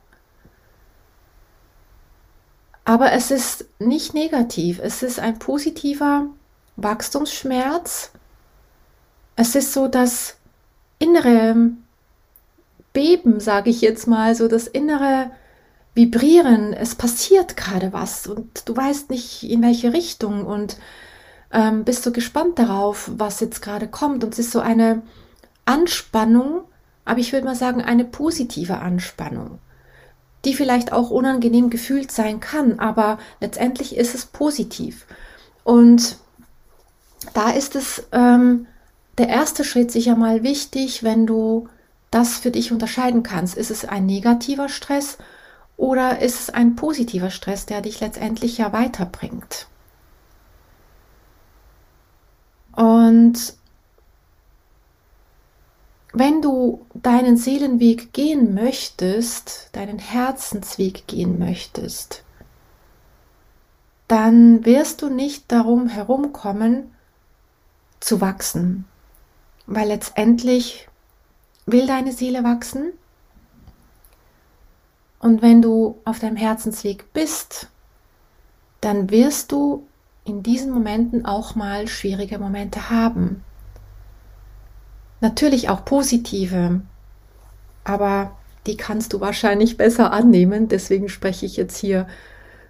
aber 2.86 3.14
es 3.14 3.32
ist 3.32 3.66
nicht 3.80 4.14
negativ, 4.14 4.80
es 4.80 5.04
ist 5.04 5.20
ein 5.20 5.40
positiver 5.40 6.28
Wachstumsschmerz. 6.76 8.12
Es 9.36 9.56
ist 9.56 9.74
so 9.74 9.88
das 9.88 10.36
innere 11.00 11.72
Beben, 12.92 13.40
sage 13.40 13.70
ich 13.70 13.82
jetzt 13.82 14.08
mal, 14.08 14.36
so 14.36 14.48
das 14.48 14.68
innere 14.68 15.32
Vibrieren. 15.96 16.74
Es 16.74 16.96
passiert 16.96 17.56
gerade 17.56 17.94
was 17.94 18.28
und 18.28 18.68
du 18.68 18.76
weißt 18.76 19.10
nicht 19.10 19.44
in 19.44 19.62
welche 19.62 19.94
Richtung 19.94 20.46
und 20.46 20.78
ähm, 21.54 21.86
bist 21.86 22.04
so 22.04 22.12
gespannt 22.12 22.60
darauf, 22.60 23.10
was 23.16 23.40
jetzt 23.40 23.62
gerade 23.62 23.88
kommt. 23.88 24.24
Und 24.24 24.34
es 24.34 24.40
ist 24.40 24.52
so 24.52 24.60
eine 24.60 25.04
Anspannung 25.66 26.64
aber 27.06 27.20
ich 27.20 27.34
würde 27.34 27.46
mal 27.46 27.56
sagen, 27.56 27.82
eine 27.82 28.06
positive 28.06 28.80
Anspannung, 28.80 29.60
die 30.46 30.54
vielleicht 30.54 30.92
auch 30.92 31.10
unangenehm 31.10 31.70
gefühlt 31.70 32.12
sein 32.12 32.40
kann, 32.40 32.80
aber 32.80 33.18
letztendlich 33.42 33.96
ist 33.96 34.16
es 34.16 34.26
positiv. 34.26 35.06
Und 35.64 36.18
da 37.34 37.52
ist 37.52 37.76
es 37.76 38.08
ähm, 38.12 38.68
der 39.18 39.30
erste 39.30 39.64
Schritt 39.64 39.92
sicher 39.92 40.16
mal 40.16 40.44
wichtig, 40.44 41.04
wenn 41.04 41.26
du 41.26 41.68
das 42.12 42.38
für 42.38 42.52
dich 42.52 42.72
unterscheiden 42.72 43.24
kannst. 43.24 43.58
Ist 43.58 43.72
es 43.72 43.86
ein 43.86 44.06
negativer 44.06 44.70
Stress 44.70 45.18
oder 45.78 46.20
ist 46.20 46.40
es 46.40 46.50
ein 46.50 46.76
positiver 46.76 47.32
Stress, 47.32 47.66
der 47.66 47.82
dich 47.82 48.00
letztendlich 48.00 48.58
ja 48.58 48.72
weiterbringt? 48.72 49.68
Und 52.76 53.56
wenn 56.14 56.42
du 56.42 56.86
deinen 56.94 57.38
Seelenweg 57.38 58.14
gehen 58.14 58.54
möchtest, 58.54 59.70
deinen 59.72 60.00
Herzensweg 60.00 61.08
gehen 61.08 61.40
möchtest, 61.40 62.24
dann 64.08 64.66
wirst 64.66 65.02
du 65.02 65.10
nicht 65.10 65.52
darum 65.52 65.88
herumkommen, 65.88 66.94
zu 68.00 68.20
wachsen, 68.22 68.86
weil 69.66 69.88
letztendlich 69.88 70.88
will 71.66 71.88
deine 71.88 72.12
Seele 72.12 72.44
wachsen. 72.44 72.92
Und 75.20 75.42
wenn 75.42 75.62
du 75.62 75.98
auf 76.04 76.20
deinem 76.20 76.36
Herzensweg 76.36 77.14
bist, 77.14 77.70
dann 78.82 79.10
wirst 79.10 79.54
du 79.54 79.88
in 80.26 80.44
diesen 80.44 80.72
Momenten 80.72 81.26
auch 81.26 81.56
mal 81.56 81.88
schwierige 81.88 82.40
Momente 82.40 82.90
haben. 82.90 83.44
Natürlich 85.22 85.70
auch 85.70 85.86
positive, 85.86 86.82
aber 87.84 88.32
die 88.66 88.78
kannst 88.78 89.14
du 89.14 89.20
wahrscheinlich 89.20 89.78
besser 89.78 90.12
annehmen. 90.12 90.68
Deswegen 90.68 91.10
spreche 91.10 91.46
ich 91.46 91.58
jetzt 91.58 91.78
hier 91.78 92.08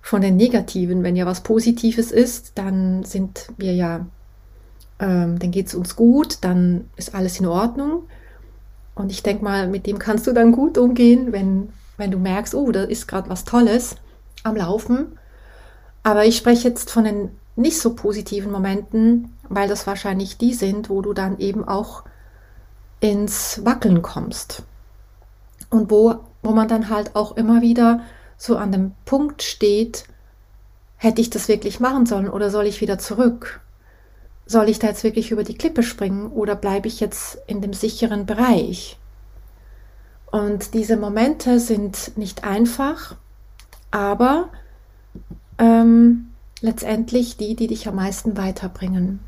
von 0.01 0.21
den 0.21 0.35
negativen. 0.35 1.03
Wenn 1.03 1.15
ja 1.15 1.25
was 1.25 1.41
Positives 1.41 2.11
ist, 2.11 2.53
dann 2.55 3.03
sind 3.03 3.47
wir 3.57 3.73
ja, 3.73 4.05
ähm, 4.99 5.39
dann 5.39 5.51
geht 5.51 5.67
es 5.67 5.75
uns 5.75 5.95
gut, 5.95 6.39
dann 6.41 6.89
ist 6.95 7.13
alles 7.13 7.39
in 7.39 7.45
Ordnung. 7.45 8.03
Und 8.95 9.11
ich 9.11 9.23
denke 9.23 9.43
mal, 9.43 9.67
mit 9.67 9.85
dem 9.87 9.99
kannst 9.99 10.27
du 10.27 10.33
dann 10.33 10.51
gut 10.51 10.77
umgehen, 10.77 11.31
wenn, 11.31 11.69
wenn 11.97 12.11
du 12.11 12.19
merkst, 12.19 12.53
oh, 12.53 12.71
da 12.71 12.83
ist 12.83 13.07
gerade 13.07 13.29
was 13.29 13.45
Tolles 13.45 13.95
am 14.43 14.55
Laufen. 14.55 15.17
Aber 16.03 16.25
ich 16.25 16.37
spreche 16.37 16.67
jetzt 16.67 16.91
von 16.91 17.05
den 17.05 17.29
nicht 17.55 17.79
so 17.79 17.93
positiven 17.95 18.51
Momenten, 18.51 19.37
weil 19.49 19.67
das 19.67 19.85
wahrscheinlich 19.85 20.37
die 20.37 20.53
sind, 20.53 20.89
wo 20.89 21.01
du 21.01 21.13
dann 21.13 21.39
eben 21.39 21.67
auch 21.67 22.03
ins 22.99 23.63
Wackeln 23.63 24.01
kommst. 24.01 24.63
Und 25.69 25.91
wo, 25.91 26.15
wo 26.41 26.51
man 26.51 26.67
dann 26.67 26.89
halt 26.89 27.15
auch 27.15 27.35
immer 27.37 27.61
wieder 27.61 28.01
so 28.37 28.57
an 28.57 28.71
dem 28.71 28.93
Punkt 29.05 29.43
steht, 29.43 30.05
hätte 30.97 31.21
ich 31.21 31.29
das 31.29 31.47
wirklich 31.47 31.79
machen 31.79 32.05
sollen 32.05 32.29
oder 32.29 32.49
soll 32.49 32.65
ich 32.65 32.81
wieder 32.81 32.97
zurück? 32.97 33.61
soll 34.45 34.69
ich 34.69 34.79
da 34.79 34.87
jetzt 34.87 35.03
wirklich 35.03 35.31
über 35.31 35.43
die 35.43 35.57
Klippe 35.57 35.83
springen 35.83 36.27
oder 36.27 36.55
bleibe 36.55 36.87
ich 36.87 36.99
jetzt 36.99 37.37
in 37.47 37.61
dem 37.61 37.73
sicheren 37.73 38.25
Bereich? 38.25 38.97
Und 40.31 40.73
diese 40.73 40.97
Momente 40.97 41.59
sind 41.59 42.17
nicht 42.17 42.43
einfach, 42.43 43.15
aber 43.91 44.49
ähm, 45.59 46.29
letztendlich 46.63 47.35
die, 47.35 47.55
die 47.55 47.67
dich 47.67 47.89
am 47.89 47.95
meisten 47.95 48.37
weiterbringen. 48.37 49.19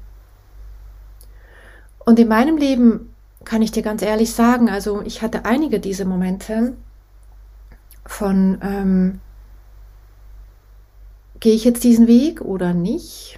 Und 2.05 2.17
in 2.17 2.29
meinem 2.29 2.55
Leben 2.55 3.13
kann 3.43 3.61
ich 3.61 3.71
dir 3.71 3.83
ganz 3.83 4.01
ehrlich 4.01 4.33
sagen, 4.33 4.69
also 4.69 5.01
ich 5.01 5.21
hatte 5.21 5.43
einige 5.43 5.81
dieser 5.81 6.05
Momente 6.05 6.77
von, 8.05 8.57
ähm, 8.61 9.19
gehe 11.41 11.53
ich 11.53 11.65
jetzt 11.65 11.83
diesen 11.83 12.07
Weg 12.07 12.39
oder 12.39 12.73
nicht? 12.73 13.37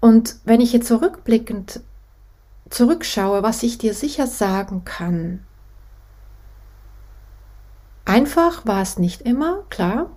Und 0.00 0.36
wenn 0.44 0.62
ich 0.62 0.72
jetzt 0.72 0.88
zurückblickend 0.88 1.80
zurückschaue, 2.70 3.42
was 3.42 3.62
ich 3.62 3.76
dir 3.76 3.92
sicher 3.92 4.26
sagen 4.26 4.84
kann, 4.86 5.44
einfach 8.06 8.64
war 8.64 8.80
es 8.80 8.98
nicht 8.98 9.20
immer, 9.22 9.64
klar, 9.68 10.10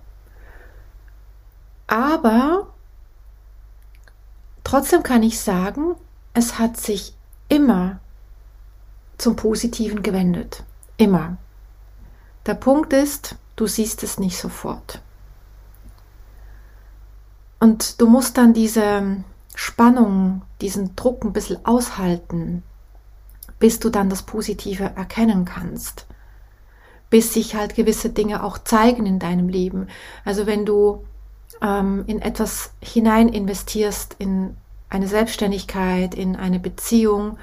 aber 1.88 2.68
trotzdem 4.62 5.02
kann 5.02 5.22
ich 5.22 5.40
sagen, 5.40 5.96
es 6.34 6.58
hat 6.58 6.76
sich 6.76 7.14
immer 7.48 7.98
zum 9.16 9.34
Positiven 9.34 10.02
gewendet. 10.02 10.62
Immer. 10.96 11.38
Der 12.46 12.54
Punkt 12.54 12.92
ist, 12.92 13.34
du 13.56 13.66
siehst 13.66 14.02
es 14.02 14.18
nicht 14.18 14.38
sofort. 14.38 15.00
Und 17.58 18.00
du 18.00 18.06
musst 18.06 18.38
dann 18.38 18.54
diese 18.54 19.24
Spannung, 19.54 20.42
diesen 20.60 20.94
Druck 20.94 21.24
ein 21.24 21.32
bisschen 21.32 21.64
aushalten, 21.64 22.62
bis 23.58 23.80
du 23.80 23.90
dann 23.90 24.10
das 24.10 24.22
Positive 24.22 24.84
erkennen 24.84 25.44
kannst. 25.44 26.06
Bis 27.10 27.32
sich 27.32 27.54
halt 27.54 27.74
gewisse 27.74 28.10
Dinge 28.10 28.44
auch 28.44 28.58
zeigen 28.58 29.06
in 29.06 29.18
deinem 29.18 29.48
Leben. 29.48 29.88
Also 30.24 30.46
wenn 30.46 30.64
du 30.66 31.04
ähm, 31.62 32.04
in 32.06 32.20
etwas 32.22 32.72
hinein 32.80 33.28
investierst, 33.28 34.16
in 34.18 34.56
eine 34.88 35.08
Selbstständigkeit, 35.08 36.14
in 36.14 36.36
eine 36.36 36.58
Beziehung 36.58 37.38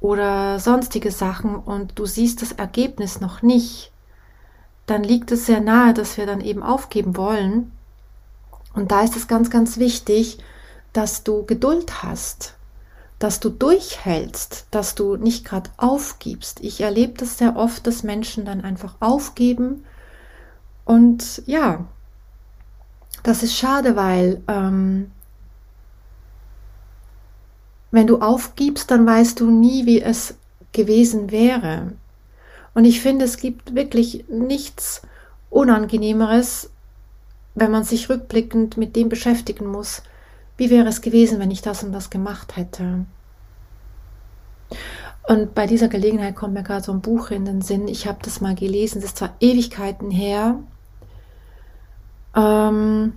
oder 0.00 0.58
sonstige 0.60 1.10
Sachen 1.10 1.56
und 1.56 1.98
du 1.98 2.06
siehst 2.06 2.42
das 2.42 2.52
Ergebnis 2.52 3.20
noch 3.20 3.42
nicht, 3.42 3.92
dann 4.86 5.02
liegt 5.02 5.30
es 5.32 5.46
sehr 5.46 5.60
nahe, 5.60 5.92
dass 5.92 6.16
wir 6.16 6.26
dann 6.26 6.40
eben 6.40 6.62
aufgeben 6.62 7.16
wollen. 7.16 7.72
Und 8.74 8.90
da 8.90 9.02
ist 9.02 9.16
es 9.16 9.28
ganz, 9.28 9.50
ganz 9.50 9.78
wichtig, 9.78 10.38
dass 10.92 11.24
du 11.24 11.44
Geduld 11.44 12.02
hast, 12.02 12.54
dass 13.18 13.40
du 13.40 13.50
durchhältst, 13.50 14.66
dass 14.70 14.94
du 14.94 15.16
nicht 15.16 15.44
gerade 15.44 15.70
aufgibst. 15.76 16.60
Ich 16.60 16.80
erlebe 16.80 17.14
das 17.14 17.36
sehr 17.36 17.56
oft, 17.56 17.86
dass 17.86 18.02
Menschen 18.02 18.44
dann 18.44 18.62
einfach 18.62 18.94
aufgeben. 19.00 19.84
Und 20.84 21.42
ja, 21.46 21.84
das 23.22 23.42
ist 23.42 23.56
schade, 23.56 23.96
weil 23.96 24.42
ähm, 24.48 25.10
wenn 27.90 28.06
du 28.06 28.20
aufgibst, 28.20 28.90
dann 28.90 29.06
weißt 29.06 29.40
du 29.40 29.50
nie, 29.50 29.86
wie 29.86 30.00
es 30.00 30.34
gewesen 30.72 31.30
wäre. 31.30 31.92
Und 32.74 32.84
ich 32.84 33.00
finde, 33.00 33.24
es 33.24 33.38
gibt 33.38 33.74
wirklich 33.74 34.24
nichts 34.28 35.02
Unangenehmeres, 35.50 36.70
wenn 37.54 37.70
man 37.70 37.84
sich 37.84 38.08
rückblickend 38.08 38.76
mit 38.76 38.94
dem 38.94 39.08
beschäftigen 39.08 39.66
muss, 39.66 40.02
wie 40.56 40.70
wäre 40.70 40.88
es 40.88 41.00
gewesen, 41.00 41.38
wenn 41.38 41.50
ich 41.50 41.62
das 41.62 41.82
und 41.82 41.92
das 41.92 42.10
gemacht 42.10 42.56
hätte? 42.56 43.06
Und 45.28 45.54
bei 45.54 45.66
dieser 45.66 45.88
Gelegenheit 45.88 46.36
kommt 46.36 46.54
mir 46.54 46.62
gerade 46.62 46.84
so 46.84 46.92
ein 46.92 47.00
Buch 47.00 47.30
in 47.30 47.44
den 47.44 47.62
Sinn. 47.62 47.86
Ich 47.86 48.06
habe 48.06 48.18
das 48.22 48.40
mal 48.40 48.54
gelesen, 48.54 49.00
das 49.00 49.10
ist 49.10 49.18
zwar 49.18 49.34
Ewigkeiten 49.40 50.10
her. 50.10 50.58
Ähm, 52.34 53.14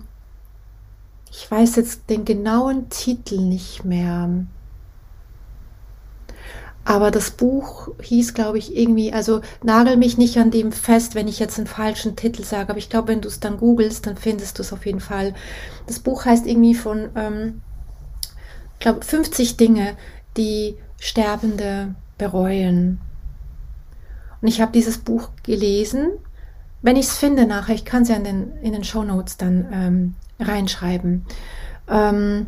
ich 1.30 1.50
weiß 1.50 1.76
jetzt 1.76 2.10
den 2.10 2.24
genauen 2.24 2.90
Titel 2.90 3.40
nicht 3.40 3.84
mehr. 3.84 4.28
Aber 6.84 7.10
das 7.12 7.30
Buch 7.30 7.88
hieß, 8.02 8.34
glaube 8.34 8.58
ich, 8.58 8.76
irgendwie, 8.76 9.12
also 9.12 9.40
nagel 9.62 9.96
mich 9.96 10.18
nicht 10.18 10.38
an 10.38 10.50
dem 10.50 10.72
fest, 10.72 11.14
wenn 11.14 11.28
ich 11.28 11.38
jetzt 11.38 11.58
einen 11.58 11.68
falschen 11.68 12.16
Titel 12.16 12.42
sage, 12.42 12.70
aber 12.70 12.78
ich 12.78 12.90
glaube, 12.90 13.08
wenn 13.08 13.20
du 13.20 13.28
es 13.28 13.38
dann 13.38 13.58
googelst, 13.58 14.06
dann 14.06 14.16
findest 14.16 14.58
du 14.58 14.62
es 14.62 14.72
auf 14.72 14.84
jeden 14.84 15.00
Fall. 15.00 15.32
Das 15.86 16.00
Buch 16.00 16.24
heißt 16.24 16.46
irgendwie 16.46 16.74
von, 16.74 17.10
ähm, 17.14 17.62
ich 18.74 18.80
glaube, 18.80 19.04
50 19.04 19.56
Dinge, 19.56 19.96
die 20.36 20.76
Sterbende 20.98 21.94
bereuen. 22.18 23.00
Und 24.40 24.48
ich 24.48 24.60
habe 24.60 24.72
dieses 24.72 24.98
Buch 24.98 25.30
gelesen. 25.44 26.10
Wenn 26.82 26.96
ich 26.96 27.06
es 27.06 27.16
finde 27.16 27.46
nachher, 27.46 27.74
ich 27.74 27.84
kann 27.84 28.02
es 28.02 28.08
ja 28.08 28.16
in 28.16 28.24
den, 28.24 28.52
in 28.60 28.72
den 28.72 28.84
Show 28.84 29.04
Notes 29.04 29.36
dann 29.36 29.66
ähm, 29.72 30.14
reinschreiben. 30.40 31.24
Ähm, 31.88 32.46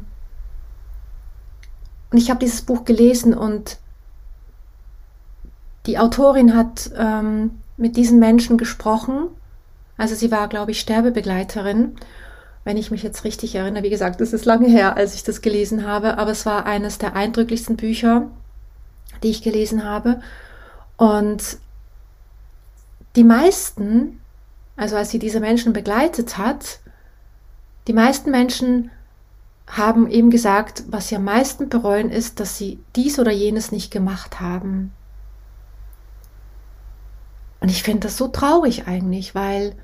und 2.10 2.18
ich 2.18 2.30
habe 2.30 2.40
dieses 2.40 2.62
Buch 2.62 2.84
gelesen 2.84 3.34
und 3.34 3.78
die 5.86 5.98
Autorin 5.98 6.56
hat 6.56 6.90
ähm, 6.96 7.60
mit 7.76 7.96
diesen 7.96 8.18
Menschen 8.18 8.58
gesprochen. 8.58 9.28
Also 9.96 10.14
sie 10.14 10.30
war, 10.30 10.48
glaube 10.48 10.72
ich, 10.72 10.80
Sterbebegleiterin, 10.80 11.96
wenn 12.64 12.76
ich 12.76 12.90
mich 12.90 13.02
jetzt 13.02 13.24
richtig 13.24 13.54
erinnere. 13.54 13.82
Wie 13.84 13.90
gesagt, 13.90 14.20
das 14.20 14.32
ist 14.32 14.44
lange 14.44 14.68
her, 14.68 14.96
als 14.96 15.14
ich 15.14 15.22
das 15.22 15.42
gelesen 15.42 15.86
habe, 15.86 16.18
aber 16.18 16.30
es 16.30 16.46
war 16.46 16.66
eines 16.66 16.98
der 16.98 17.14
eindrücklichsten 17.14 17.76
Bücher, 17.76 18.28
die 19.22 19.30
ich 19.30 19.42
gelesen 19.42 19.84
habe. 19.84 20.20
Und 20.96 21.58
die 23.16 23.24
meisten, 23.24 24.20
also 24.76 24.96
als 24.96 25.10
sie 25.10 25.18
diese 25.18 25.40
Menschen 25.40 25.72
begleitet 25.72 26.38
hat, 26.38 26.80
die 27.86 27.92
meisten 27.92 28.30
Menschen 28.30 28.90
haben 29.66 30.08
eben 30.08 30.30
gesagt, 30.30 30.84
was 30.88 31.08
sie 31.08 31.16
am 31.16 31.24
meisten 31.24 31.68
bereuen 31.68 32.10
ist, 32.10 32.40
dass 32.40 32.58
sie 32.58 32.78
dies 32.96 33.18
oder 33.18 33.30
jenes 33.30 33.72
nicht 33.72 33.90
gemacht 33.90 34.40
haben. 34.40 34.92
Und 37.60 37.70
ich 37.70 37.82
finde 37.82 38.00
das 38.00 38.16
so 38.16 38.28
traurig 38.28 38.86
eigentlich, 38.86 39.34
weil 39.34 39.74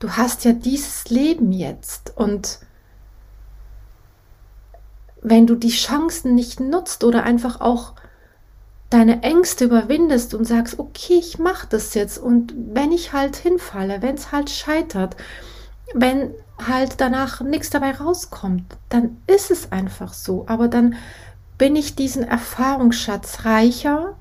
du 0.00 0.10
hast 0.10 0.44
ja 0.44 0.52
dieses 0.52 1.08
Leben 1.08 1.52
jetzt 1.52 2.12
und 2.16 2.58
wenn 5.22 5.46
du 5.46 5.54
die 5.54 5.70
Chancen 5.70 6.34
nicht 6.34 6.60
nutzt 6.60 7.04
oder 7.04 7.22
einfach 7.22 7.60
auch 7.60 7.94
deine 8.92 9.22
Ängste 9.22 9.64
überwindest 9.64 10.34
und 10.34 10.44
sagst, 10.44 10.78
okay, 10.78 11.14
ich 11.14 11.38
mache 11.38 11.66
das 11.68 11.94
jetzt 11.94 12.18
und 12.18 12.54
wenn 12.56 12.92
ich 12.92 13.12
halt 13.12 13.36
hinfalle, 13.36 14.02
wenn 14.02 14.14
es 14.14 14.32
halt 14.32 14.50
scheitert, 14.50 15.16
wenn 15.94 16.32
halt 16.66 17.00
danach 17.00 17.40
nichts 17.40 17.70
dabei 17.70 17.92
rauskommt, 17.92 18.76
dann 18.88 19.16
ist 19.26 19.50
es 19.50 19.72
einfach 19.72 20.12
so. 20.12 20.44
Aber 20.46 20.68
dann 20.68 20.94
bin 21.58 21.76
ich 21.76 21.96
diesen 21.96 22.22
Erfahrungsschatz 22.22 23.44
reicher 23.44 24.16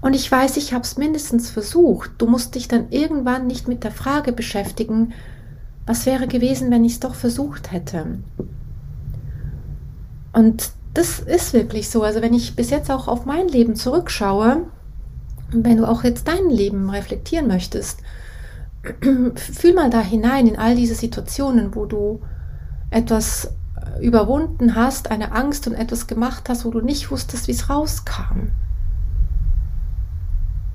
und 0.00 0.14
ich 0.14 0.30
weiß, 0.30 0.56
ich 0.56 0.72
habe 0.72 0.84
es 0.84 0.96
mindestens 0.96 1.50
versucht. 1.50 2.12
Du 2.18 2.26
musst 2.26 2.54
dich 2.54 2.68
dann 2.68 2.90
irgendwann 2.90 3.46
nicht 3.46 3.68
mit 3.68 3.84
der 3.84 3.90
Frage 3.90 4.32
beschäftigen, 4.32 5.12
was 5.86 6.06
wäre 6.06 6.28
gewesen, 6.28 6.70
wenn 6.70 6.84
ich 6.84 6.94
es 6.94 7.00
doch 7.00 7.14
versucht 7.14 7.72
hätte. 7.72 8.18
Und 10.32 10.72
das 10.94 11.18
ist 11.18 11.52
wirklich 11.52 11.90
so. 11.90 12.02
Also 12.02 12.22
wenn 12.22 12.34
ich 12.34 12.56
bis 12.56 12.70
jetzt 12.70 12.90
auch 12.90 13.08
auf 13.08 13.26
mein 13.26 13.48
Leben 13.48 13.74
zurückschaue, 13.74 14.68
wenn 15.50 15.76
du 15.76 15.88
auch 15.88 16.04
jetzt 16.04 16.28
dein 16.28 16.48
Leben 16.48 16.88
reflektieren 16.88 17.48
möchtest, 17.48 18.00
fühl 19.34 19.74
mal 19.74 19.90
da 19.90 20.00
hinein 20.00 20.46
in 20.46 20.58
all 20.58 20.76
diese 20.76 20.94
Situationen, 20.94 21.74
wo 21.74 21.86
du 21.86 22.20
etwas 22.90 23.52
überwunden 24.00 24.74
hast, 24.74 25.10
eine 25.10 25.32
Angst 25.32 25.66
und 25.66 25.74
etwas 25.74 26.06
gemacht 26.06 26.48
hast, 26.48 26.64
wo 26.64 26.70
du 26.70 26.80
nicht 26.80 27.10
wusstest, 27.10 27.48
wie 27.48 27.52
es 27.52 27.68
rauskam. 27.68 28.50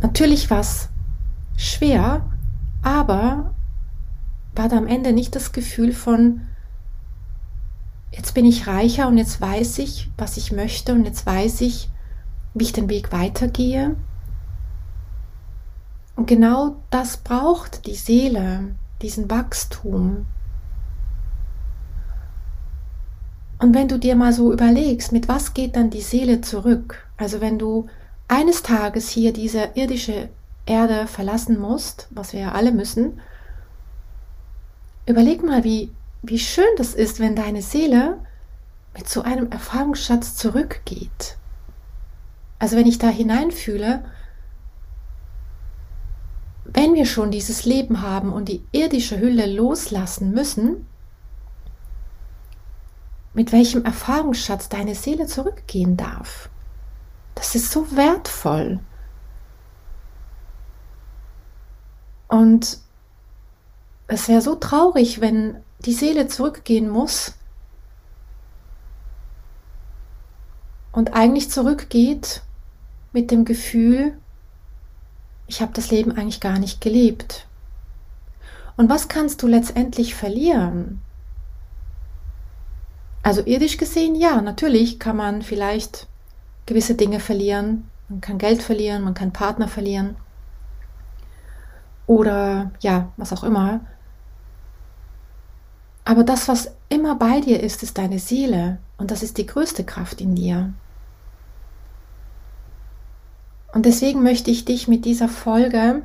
Natürlich 0.02 0.50
war 0.50 0.60
es 0.60 0.90
schwer, 1.58 2.26
aber 2.82 3.54
war 4.56 4.70
da 4.70 4.78
am 4.78 4.88
Ende 4.88 5.14
nicht 5.14 5.36
das 5.36 5.52
Gefühl 5.52 5.92
von, 5.94 6.42
jetzt 8.12 8.34
bin 8.34 8.46
ich 8.46 8.68
reicher 8.68 9.08
und 9.08 9.18
jetzt 9.18 9.40
weiß 9.40 9.80
ich, 9.80 10.10
was 10.18 10.38
ich 10.38 10.52
möchte 10.52 10.94
und 10.94 11.06
jetzt 11.06 11.26
weiß 11.26 11.62
ich, 11.62 11.90
wie 12.54 12.64
ich 12.64 12.74
den 12.74 12.90
Weg 12.90 13.12
weitergehe. 13.12 13.96
Und 16.16 16.28
genau 16.28 16.76
das 16.90 17.18
braucht 17.18 17.86
die 17.86 17.96
Seele, 17.96 18.76
diesen 19.02 19.30
Wachstum. 19.30 20.26
Und 23.60 23.76
wenn 23.76 23.88
du 23.88 24.00
dir 24.00 24.16
mal 24.16 24.34
so 24.34 24.52
überlegst, 24.54 25.12
mit 25.12 25.28
was 25.28 25.54
geht 25.54 25.76
dann 25.76 25.90
die 25.90 26.02
Seele 26.02 26.42
zurück? 26.42 27.08
Also 27.18 27.42
wenn 27.42 27.60
du 27.60 27.88
eines 28.28 28.64
Tages 28.64 29.10
hier 29.10 29.34
diese 29.34 29.72
irdische 29.76 30.30
Erde 30.66 31.08
verlassen 31.08 31.60
musst, 31.60 32.08
was 32.10 32.32
wir 32.34 32.40
ja 32.40 32.52
alle 32.54 32.72
müssen, 32.72 33.20
überleg 35.06 35.44
mal, 35.44 35.64
wie 35.64 35.92
wie 36.22 36.40
schön 36.40 36.66
das 36.78 36.94
ist, 36.94 37.20
wenn 37.20 37.36
deine 37.36 37.62
Seele 37.62 38.20
mit 38.96 39.08
so 39.08 39.22
einem 39.22 39.52
Erfahrungsschatz 39.52 40.36
zurückgeht. 40.36 41.38
Also 42.60 42.76
wenn 42.76 42.88
ich 42.88 42.98
da 42.98 43.08
hineinfühle, 43.08 44.04
wenn 46.66 46.94
wir 46.94 47.06
schon 47.06 47.32
dieses 47.32 47.66
Leben 47.66 48.02
haben 48.02 48.32
und 48.32 48.50
die 48.50 48.64
irdische 48.72 49.20
Hülle 49.20 49.52
loslassen 49.52 50.32
müssen, 50.32 50.86
mit 53.34 53.52
welchem 53.52 53.86
Erfahrungsschatz 53.86 54.70
deine 54.70 54.96
Seele 54.96 55.26
zurückgehen 55.26 55.96
darf. 55.98 56.50
Das 57.36 57.56
ist 57.56 57.72
so 57.72 57.96
wertvoll. 57.96 58.80
Und 62.28 62.80
es 64.08 64.28
wäre 64.28 64.42
so 64.42 64.56
traurig, 64.56 65.22
wenn 65.22 65.64
die 65.86 65.94
Seele 65.94 66.28
zurückgehen 66.28 66.90
muss 66.90 67.34
und 70.92 71.14
eigentlich 71.14 71.50
zurückgeht 71.50 72.42
mit 73.14 73.32
dem 73.32 73.46
Gefühl, 73.46 74.18
ich 75.48 75.62
habe 75.62 75.72
das 75.74 75.90
Leben 75.92 76.12
eigentlich 76.12 76.42
gar 76.42 76.60
nicht 76.60 76.82
gelebt. 76.82 77.48
Und 78.78 78.90
was 78.90 79.08
kannst 79.08 79.42
du 79.42 79.48
letztendlich 79.48 80.16
verlieren? 80.16 81.02
Also 83.24 83.42
irdisch 83.46 83.78
gesehen, 83.78 84.16
ja, 84.16 84.42
natürlich 84.42 85.00
kann 85.00 85.18
man 85.18 85.42
vielleicht 85.42 86.08
gewisse 86.66 86.96
Dinge 86.96 87.20
verlieren. 87.20 87.90
Man 88.08 88.22
kann 88.22 88.38
Geld 88.38 88.62
verlieren, 88.62 89.04
man 89.04 89.14
kann 89.14 89.34
Partner 89.34 89.68
verlieren. 89.68 90.16
Oder 92.08 92.72
ja, 92.80 93.12
was 93.18 93.34
auch 93.34 93.44
immer. 93.44 93.82
Aber 96.10 96.24
das, 96.24 96.48
was 96.48 96.72
immer 96.90 97.14
bei 97.14 97.40
dir 97.40 97.62
ist, 97.62 97.84
ist 97.84 98.00
deine 98.00 98.18
Seele 98.18 98.80
und 98.98 99.12
das 99.12 99.22
ist 99.22 99.38
die 99.38 99.46
größte 99.46 99.84
Kraft 99.84 100.22
in 100.22 100.34
dir. 100.34 100.74
Und 103.74 103.86
deswegen 103.86 104.24
möchte 104.24 104.50
ich 104.50 104.66
dich 104.66 104.88
mit 104.88 105.06
dieser 105.06 105.30
Folge 105.30 106.02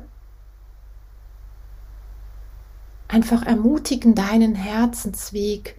einfach 3.07 3.47
ermutigen, 3.47 4.13
deinen 4.13 4.53
Herzensweg 4.53 5.75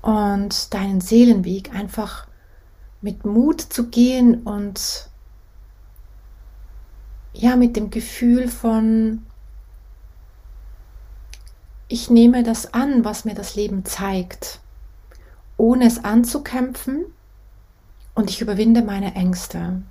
und 0.00 0.72
deinen 0.72 1.02
Seelenweg 1.02 1.74
einfach 1.74 2.26
mit 3.02 3.26
Mut 3.26 3.60
zu 3.60 3.88
gehen 3.88 4.42
und 4.44 5.10
ja, 7.34 7.56
mit 7.56 7.76
dem 7.76 7.90
Gefühl 7.90 8.48
von 8.48 9.26
ich 11.88 12.10
nehme 12.10 12.42
das 12.42 12.74
an, 12.74 13.04
was 13.04 13.24
mir 13.24 13.34
das 13.34 13.54
Leben 13.54 13.84
zeigt, 13.84 14.60
ohne 15.56 15.86
es 15.86 16.04
anzukämpfen 16.04 17.04
und 18.14 18.30
ich 18.30 18.40
überwinde 18.40 18.82
meine 18.82 19.14
Ängste. 19.14 19.82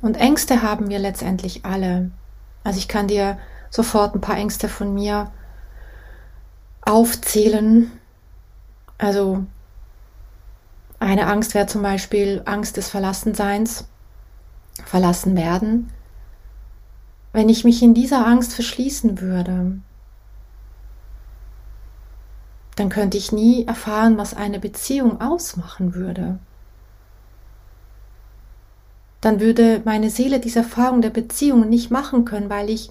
Und 0.00 0.16
Ängste 0.16 0.62
haben 0.62 0.88
wir 0.88 0.98
letztendlich 0.98 1.64
alle. 1.64 2.10
Also 2.64 2.78
ich 2.78 2.88
kann 2.88 3.08
dir 3.08 3.38
sofort 3.70 4.14
ein 4.14 4.20
paar 4.20 4.36
Ängste 4.36 4.68
von 4.68 4.94
mir 4.94 5.30
aufzählen. 6.80 7.92
Also 8.98 9.44
eine 10.98 11.26
Angst 11.26 11.54
wäre 11.54 11.66
zum 11.66 11.82
Beispiel 11.82 12.42
Angst 12.46 12.76
des 12.76 12.88
Verlassenseins, 12.88 13.86
verlassen 14.84 15.36
werden. 15.36 15.90
Wenn 17.32 17.48
ich 17.48 17.64
mich 17.64 17.82
in 17.82 17.94
dieser 17.94 18.26
Angst 18.26 18.54
verschließen 18.54 19.20
würde, 19.20 19.78
dann 22.76 22.88
könnte 22.88 23.18
ich 23.18 23.32
nie 23.32 23.66
erfahren, 23.66 24.16
was 24.16 24.34
eine 24.34 24.58
Beziehung 24.58 25.20
ausmachen 25.20 25.94
würde. 25.94 26.38
Dann 29.20 29.40
würde 29.40 29.82
meine 29.84 30.10
Seele 30.10 30.40
diese 30.40 30.60
Erfahrung 30.60 31.00
der 31.00 31.10
Beziehung 31.10 31.68
nicht 31.68 31.90
machen 31.90 32.24
können, 32.24 32.50
weil 32.50 32.70
ich 32.70 32.90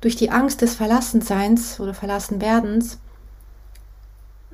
durch 0.00 0.16
die 0.16 0.30
Angst 0.30 0.62
des 0.62 0.74
Verlassenseins 0.74 1.78
oder 1.78 1.94
Verlassenwerdens 1.94 2.98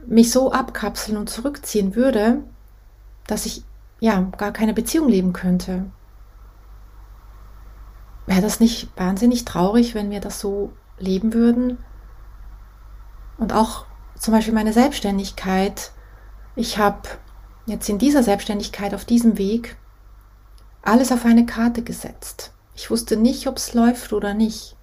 mich 0.06 0.30
so 0.30 0.52
abkapseln 0.52 1.16
und 1.16 1.30
zurückziehen 1.30 1.94
würde, 1.94 2.42
dass 3.26 3.46
ich 3.46 3.62
ja 4.00 4.20
gar 4.36 4.52
keine 4.52 4.74
Beziehung 4.74 5.08
leben 5.08 5.32
könnte. 5.32 5.86
Wäre 8.26 8.42
das 8.42 8.60
nicht 8.60 8.88
wahnsinnig 8.96 9.44
traurig, 9.44 9.94
wenn 9.94 10.10
wir 10.10 10.20
das 10.20 10.40
so 10.40 10.72
leben 10.98 11.32
würden? 11.32 11.78
Und 13.38 13.52
auch 13.52 13.86
zum 14.18 14.32
Beispiel 14.32 14.54
meine 14.54 14.72
Selbstständigkeit. 14.72 15.92
Ich 16.56 16.78
habe 16.78 17.08
jetzt 17.66 17.88
in 17.88 17.98
dieser 17.98 18.22
Selbstständigkeit 18.22 18.94
auf 18.94 19.04
diesem 19.04 19.38
Weg 19.38 19.76
alles 20.82 21.12
auf 21.12 21.24
eine 21.24 21.46
Karte 21.46 21.82
gesetzt. 21.82 22.52
Ich 22.74 22.90
wusste 22.90 23.16
nicht, 23.16 23.46
ob 23.46 23.56
es 23.56 23.74
läuft 23.74 24.12
oder 24.12 24.34
nicht. 24.34 24.76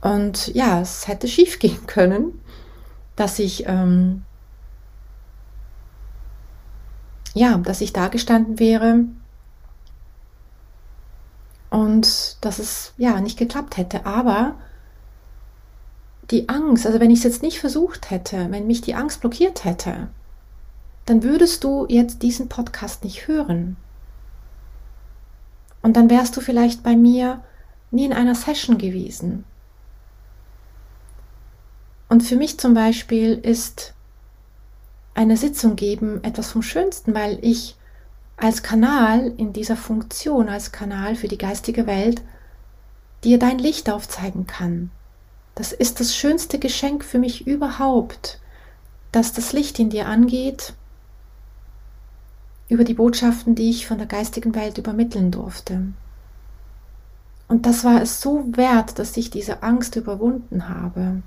Und 0.00 0.48
ja, 0.48 0.80
es 0.80 1.06
hätte 1.08 1.28
schief 1.28 1.58
gehen 1.58 1.86
können, 1.86 2.40
dass 3.16 3.38
ich 3.38 3.66
ähm, 3.66 4.24
ja, 7.34 7.56
dass 7.58 7.80
ich 7.80 7.92
da 7.92 8.08
gestanden 8.08 8.58
wäre 8.58 9.04
und 11.70 12.36
dass 12.44 12.58
es 12.58 12.92
ja 12.98 13.20
nicht 13.20 13.38
geklappt 13.38 13.76
hätte. 13.76 14.04
Aber 14.04 14.56
die 16.30 16.48
Angst, 16.48 16.86
also 16.86 17.00
wenn 17.00 17.10
ich 17.10 17.18
es 17.18 17.24
jetzt 17.24 17.42
nicht 17.42 17.60
versucht 17.60 18.10
hätte, 18.10 18.50
wenn 18.50 18.66
mich 18.66 18.80
die 18.80 18.94
Angst 18.94 19.20
blockiert 19.20 19.64
hätte, 19.64 20.08
dann 21.06 21.22
würdest 21.22 21.64
du 21.64 21.86
jetzt 21.88 22.22
diesen 22.22 22.48
Podcast 22.48 23.04
nicht 23.04 23.26
hören. 23.26 23.76
Und 25.82 25.96
dann 25.96 26.10
wärst 26.10 26.36
du 26.36 26.40
vielleicht 26.40 26.82
bei 26.82 26.96
mir 26.96 27.42
nie 27.90 28.04
in 28.04 28.12
einer 28.12 28.34
Session 28.36 28.78
gewesen. 28.78 29.44
Und 32.08 32.22
für 32.22 32.36
mich 32.36 32.58
zum 32.58 32.74
Beispiel 32.74 33.34
ist 33.34 33.94
eine 35.14 35.36
Sitzung 35.36 35.76
geben 35.76 36.22
etwas 36.22 36.50
vom 36.50 36.62
Schönsten, 36.62 37.14
weil 37.14 37.38
ich 37.42 37.76
als 38.36 38.62
Kanal 38.62 39.32
in 39.36 39.52
dieser 39.52 39.76
Funktion, 39.76 40.48
als 40.48 40.72
Kanal 40.72 41.16
für 41.16 41.28
die 41.28 41.38
geistige 41.38 41.86
Welt, 41.86 42.22
dir 43.24 43.38
dein 43.38 43.58
Licht 43.58 43.90
aufzeigen 43.90 44.46
kann. 44.46 44.90
Das 45.54 45.72
ist 45.72 46.00
das 46.00 46.16
schönste 46.16 46.58
Geschenk 46.58 47.04
für 47.04 47.18
mich 47.18 47.46
überhaupt, 47.46 48.40
dass 49.10 49.32
das 49.32 49.52
Licht 49.52 49.78
in 49.78 49.90
dir 49.90 50.08
angeht 50.08 50.74
über 52.68 52.84
die 52.84 52.94
Botschaften, 52.94 53.54
die 53.54 53.68
ich 53.68 53.86
von 53.86 53.98
der 53.98 54.06
geistigen 54.06 54.54
Welt 54.54 54.78
übermitteln 54.78 55.30
durfte. 55.30 55.88
Und 57.48 57.66
das 57.66 57.84
war 57.84 58.00
es 58.00 58.22
so 58.22 58.44
wert, 58.56 58.98
dass 58.98 59.14
ich 59.18 59.28
diese 59.28 59.62
Angst 59.62 59.96
überwunden 59.96 60.70
habe. 60.70 61.22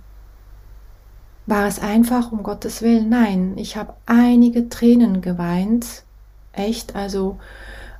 War 1.45 1.67
es 1.67 1.77
einfach, 1.77 2.31
um 2.31 2.41
Gottes 2.41 2.81
Willen? 2.81 3.09
Nein, 3.09 3.53
ich 3.57 3.77
habe 3.77 3.93
einige 4.07 4.69
Tränen 4.69 5.21
geweint. 5.21 6.03
Echt, 6.51 6.95
also 6.95 7.37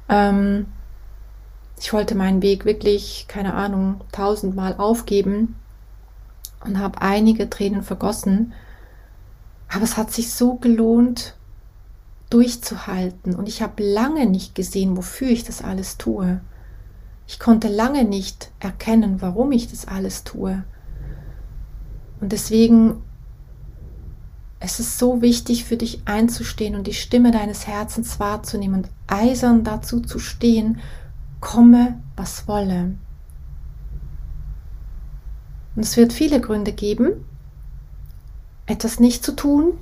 ähm, 0.10 0.66
ich 1.80 1.94
wollte 1.94 2.16
meinen 2.16 2.42
Weg 2.42 2.66
wirklich, 2.66 3.26
keine 3.28 3.54
Ahnung, 3.54 4.02
tausendmal 4.12 4.74
aufgeben 4.80 5.56
und 6.66 6.80
habe 6.80 7.02
einige 7.02 7.50
Tränen 7.50 7.84
vergossen. 7.84 8.54
Aber 9.70 9.84
es 9.84 9.98
hat 9.98 10.12
sich 10.12 10.34
so 10.34 10.56
gelohnt, 10.56 11.36
durchzuhalten. 12.30 13.36
Und 13.36 13.48
ich 13.48 13.62
habe 13.62 13.84
lange 13.84 14.26
nicht 14.26 14.56
gesehen, 14.56 14.98
wofür 14.98 15.30
ich 15.30 15.44
das 15.44 15.62
alles 15.62 15.98
tue. 15.98 16.42
Ich 17.28 17.40
konnte 17.40 17.68
lange 17.68 18.04
nicht 18.04 18.52
erkennen, 18.60 19.22
warum 19.22 19.52
ich 19.52 19.70
das 19.70 19.88
alles 19.88 20.24
tue. 20.24 20.64
Und 22.22 22.32
deswegen 22.32 23.02
es 24.66 24.80
ist 24.80 24.98
so 24.98 25.22
wichtig 25.22 25.64
für 25.66 25.78
dich 25.78 26.02
einzustehen 26.06 26.76
und 26.76 26.88
die 26.88 26.94
Stimme 26.94 27.32
deines 27.32 27.68
Herzens 27.68 28.20
wahrzunehmen 28.20 28.84
und 28.84 28.90
eisern 29.08 29.64
dazu 29.64 30.00
zu 30.00 30.18
stehen, 30.18 30.80
komme, 31.40 32.02
was 32.16 32.48
wolle. 32.48 32.96
Und 35.76 35.84
es 35.84 35.98
wird 35.98 36.14
viele 36.14 36.40
Gründe 36.40 36.72
geben, 36.72 37.26
etwas 38.66 39.00
nicht 39.00 39.24
zu 39.24 39.36
tun, 39.36 39.74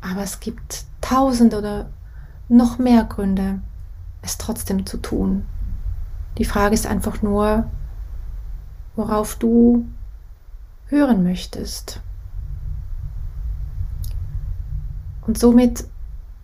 aber 0.00 0.22
es 0.22 0.40
gibt 0.40 0.84
tausend 1.00 1.54
oder 1.54 1.90
noch 2.48 2.78
mehr 2.78 3.04
Gründe, 3.04 3.60
es 4.22 4.38
trotzdem 4.38 4.86
zu 4.86 4.98
tun. 4.98 5.46
Die 6.38 6.44
Frage 6.44 6.74
ist 6.74 6.86
einfach 6.86 7.22
nur, 7.22 7.68
worauf 8.96 9.36
du 9.36 9.86
hören 10.86 11.22
möchtest. 11.22 12.00
Und 15.26 15.38
somit 15.38 15.84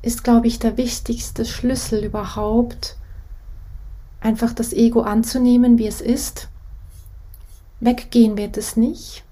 ist, 0.03 0.23
glaube 0.23 0.47
ich, 0.47 0.59
der 0.59 0.77
wichtigste 0.77 1.45
Schlüssel 1.45 2.05
überhaupt, 2.05 2.97
einfach 4.21 4.53
das 4.53 4.73
Ego 4.73 5.03
anzunehmen, 5.03 5.79
wie 5.79 5.87
es 5.87 6.01
ist. 6.01 6.49
Weggehen 7.81 8.37
wird 8.37 8.57
es 8.57 8.77
nicht. 8.77 9.25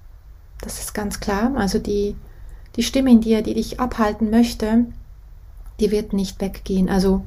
Das 0.61 0.79
ist 0.79 0.93
ganz 0.93 1.19
klar. 1.19 1.53
Also 1.55 1.79
die, 1.79 2.15
die 2.75 2.83
Stimme 2.83 3.11
in 3.11 3.21
dir, 3.21 3.41
die 3.41 3.53
dich 3.53 3.79
abhalten 3.79 4.29
möchte, 4.29 4.85
die 5.79 5.91
wird 5.91 6.13
nicht 6.13 6.39
weggehen. 6.41 6.89
Also 6.89 7.23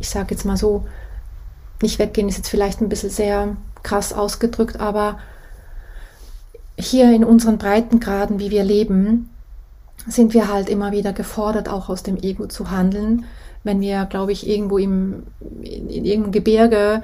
ich 0.00 0.08
sage 0.08 0.34
jetzt 0.34 0.44
mal 0.44 0.56
so, 0.56 0.84
nicht 1.82 1.98
weggehen 1.98 2.28
ist 2.28 2.36
jetzt 2.36 2.48
vielleicht 2.48 2.80
ein 2.80 2.88
bisschen 2.88 3.10
sehr 3.10 3.56
krass 3.82 4.12
ausgedrückt, 4.12 4.80
aber 4.80 5.18
hier 6.78 7.14
in 7.14 7.24
unseren 7.24 7.58
Breitengraden, 7.58 8.38
wie 8.38 8.50
wir 8.50 8.64
leben, 8.64 9.30
sind 10.06 10.34
wir 10.34 10.52
halt 10.52 10.68
immer 10.68 10.92
wieder 10.92 11.12
gefordert, 11.12 11.68
auch 11.68 11.88
aus 11.88 12.02
dem 12.02 12.16
Ego 12.16 12.46
zu 12.46 12.70
handeln. 12.70 13.24
Wenn 13.62 13.80
wir, 13.80 14.04
glaube 14.06 14.32
ich, 14.32 14.48
irgendwo 14.48 14.78
im, 14.78 15.24
in, 15.62 15.88
in 15.88 16.04
irgendeinem 16.04 16.32
Gebirge 16.32 17.02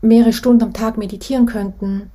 mehrere 0.00 0.32
Stunden 0.32 0.62
am 0.62 0.72
Tag 0.72 0.98
meditieren 0.98 1.46
könnten 1.46 2.10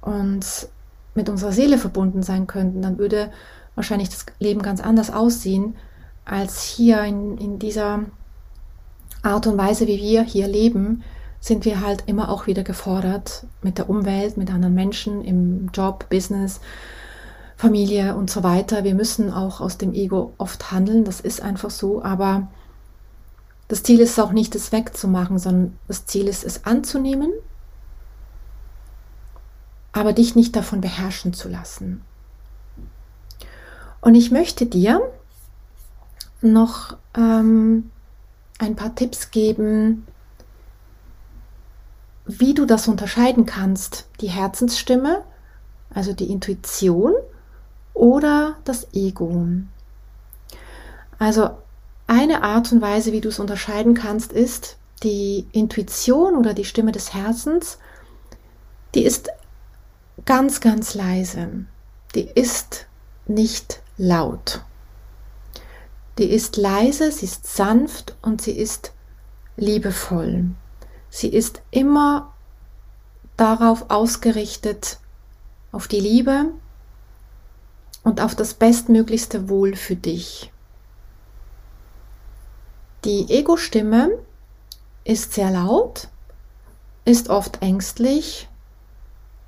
und 0.00 0.68
mit 1.14 1.28
unserer 1.28 1.52
Seele 1.52 1.78
verbunden 1.78 2.22
sein 2.22 2.46
könnten, 2.46 2.82
dann 2.82 2.98
würde 2.98 3.30
wahrscheinlich 3.74 4.08
das 4.08 4.26
Leben 4.38 4.62
ganz 4.62 4.80
anders 4.80 5.12
aussehen, 5.12 5.74
als 6.24 6.62
hier 6.62 7.02
in, 7.02 7.38
in 7.38 7.58
dieser 7.58 8.00
Art 9.22 9.46
und 9.46 9.58
Weise, 9.58 9.86
wie 9.86 9.98
wir 9.98 10.22
hier 10.22 10.48
leben, 10.48 11.02
sind 11.40 11.64
wir 11.64 11.80
halt 11.80 12.04
immer 12.06 12.28
auch 12.28 12.46
wieder 12.46 12.62
gefordert 12.62 13.46
mit 13.62 13.78
der 13.78 13.88
Umwelt, 13.88 14.36
mit 14.36 14.52
anderen 14.52 14.74
Menschen, 14.74 15.24
im 15.24 15.70
Job, 15.72 16.08
Business, 16.10 16.60
Familie 17.56 18.14
und 18.16 18.30
so 18.30 18.42
weiter. 18.42 18.84
Wir 18.84 18.94
müssen 18.94 19.32
auch 19.32 19.60
aus 19.60 19.78
dem 19.78 19.92
Ego 19.92 20.34
oft 20.38 20.70
handeln, 20.70 21.04
das 21.04 21.20
ist 21.20 21.42
einfach 21.42 21.70
so, 21.70 22.02
aber 22.02 22.48
das 23.70 23.84
Ziel 23.84 24.00
ist 24.00 24.18
auch 24.18 24.32
nicht, 24.32 24.56
es 24.56 24.72
wegzumachen, 24.72 25.38
sondern 25.38 25.78
das 25.86 26.04
Ziel 26.04 26.26
ist, 26.26 26.42
es 26.42 26.64
anzunehmen, 26.64 27.30
aber 29.92 30.12
dich 30.12 30.34
nicht 30.34 30.56
davon 30.56 30.80
beherrschen 30.80 31.34
zu 31.34 31.48
lassen. 31.48 32.02
Und 34.00 34.16
ich 34.16 34.32
möchte 34.32 34.66
dir 34.66 35.00
noch 36.40 36.96
ähm, 37.16 37.92
ein 38.58 38.74
paar 38.74 38.96
Tipps 38.96 39.30
geben, 39.30 40.04
wie 42.26 42.54
du 42.54 42.66
das 42.66 42.88
unterscheiden 42.88 43.46
kannst, 43.46 44.08
die 44.20 44.30
Herzensstimme, 44.30 45.22
also 45.94 46.12
die 46.12 46.32
Intuition 46.32 47.12
oder 47.94 48.56
das 48.64 48.92
Ego. 48.94 49.46
Also 51.20 51.50
eine 52.10 52.42
Art 52.42 52.72
und 52.72 52.80
Weise, 52.80 53.12
wie 53.12 53.20
du 53.20 53.28
es 53.28 53.38
unterscheiden 53.38 53.94
kannst, 53.94 54.32
ist 54.32 54.76
die 55.04 55.46
Intuition 55.52 56.34
oder 56.36 56.54
die 56.54 56.64
Stimme 56.64 56.90
des 56.90 57.14
Herzens, 57.14 57.78
die 58.96 59.04
ist 59.04 59.28
ganz, 60.24 60.60
ganz 60.60 60.94
leise. 60.94 61.66
Die 62.16 62.28
ist 62.34 62.86
nicht 63.26 63.80
laut. 63.96 64.62
Die 66.18 66.28
ist 66.28 66.56
leise, 66.56 67.12
sie 67.12 67.26
ist 67.26 67.46
sanft 67.46 68.16
und 68.22 68.42
sie 68.42 68.58
ist 68.58 68.92
liebevoll. 69.56 70.46
Sie 71.10 71.28
ist 71.28 71.62
immer 71.70 72.34
darauf 73.36 73.88
ausgerichtet, 73.88 74.98
auf 75.70 75.86
die 75.86 76.00
Liebe, 76.00 76.46
und 78.02 78.20
auf 78.20 78.34
das 78.34 78.54
bestmöglichste 78.54 79.48
Wohl 79.48 79.76
für 79.76 79.96
dich. 79.96 80.49
Die 83.04 83.30
Ego-Stimme 83.30 84.10
ist 85.04 85.32
sehr 85.32 85.50
laut, 85.50 86.08
ist 87.04 87.30
oft 87.30 87.62
ängstlich 87.62 88.48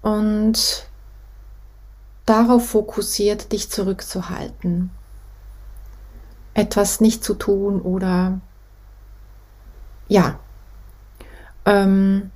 und 0.01 0.87
darauf 2.25 2.71
fokussiert, 2.71 3.53
dich 3.53 3.71
zurückzuhalten, 3.71 4.91
etwas 6.55 7.01
nicht 7.01 7.23
zu 7.23 7.35
tun 7.35 7.81
oder 7.83 8.41
ja. 10.09 10.39
Ähm, 11.67 12.31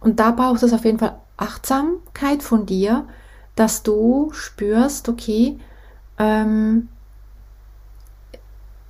und 0.00 0.18
da 0.18 0.30
braucht 0.30 0.62
es 0.62 0.72
auf 0.72 0.84
jeden 0.84 0.98
Fall 0.98 1.20
Achtsamkeit 1.36 2.42
von 2.42 2.64
dir, 2.64 3.06
dass 3.54 3.82
du 3.82 4.30
spürst, 4.32 5.08
okay, 5.10 5.58
ähm, 6.18 6.88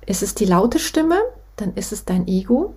ist 0.05 0.23
es 0.23 0.35
die 0.35 0.45
laute 0.45 0.79
Stimme, 0.79 1.19
dann 1.55 1.73
ist 1.75 1.91
es 1.91 2.05
dein 2.05 2.27
Ego. 2.27 2.73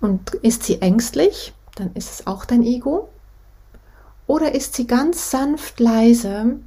Und 0.00 0.34
ist 0.34 0.64
sie 0.64 0.82
ängstlich, 0.82 1.54
dann 1.74 1.92
ist 1.94 2.10
es 2.10 2.26
auch 2.26 2.44
dein 2.44 2.62
Ego. 2.62 3.08
Oder 4.26 4.54
ist 4.54 4.74
sie 4.74 4.86
ganz 4.86 5.30
sanft 5.30 5.80
leise 5.80 6.58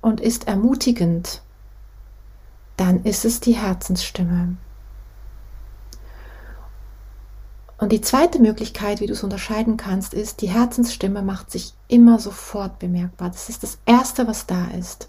und 0.00 0.20
ist 0.20 0.48
ermutigend, 0.48 1.42
dann 2.76 3.04
ist 3.04 3.24
es 3.24 3.40
die 3.40 3.52
Herzensstimme. 3.52 4.56
Und 7.78 7.92
die 7.92 8.00
zweite 8.00 8.40
Möglichkeit, 8.40 9.00
wie 9.00 9.06
du 9.06 9.12
es 9.12 9.24
unterscheiden 9.24 9.76
kannst, 9.76 10.14
ist, 10.14 10.40
die 10.40 10.48
Herzensstimme 10.48 11.22
macht 11.22 11.50
sich 11.50 11.74
immer 11.88 12.18
sofort 12.18 12.78
bemerkbar. 12.78 13.30
Das 13.30 13.48
ist 13.48 13.62
das 13.62 13.78
Erste, 13.84 14.26
was 14.26 14.46
da 14.46 14.66
ist. 14.78 15.08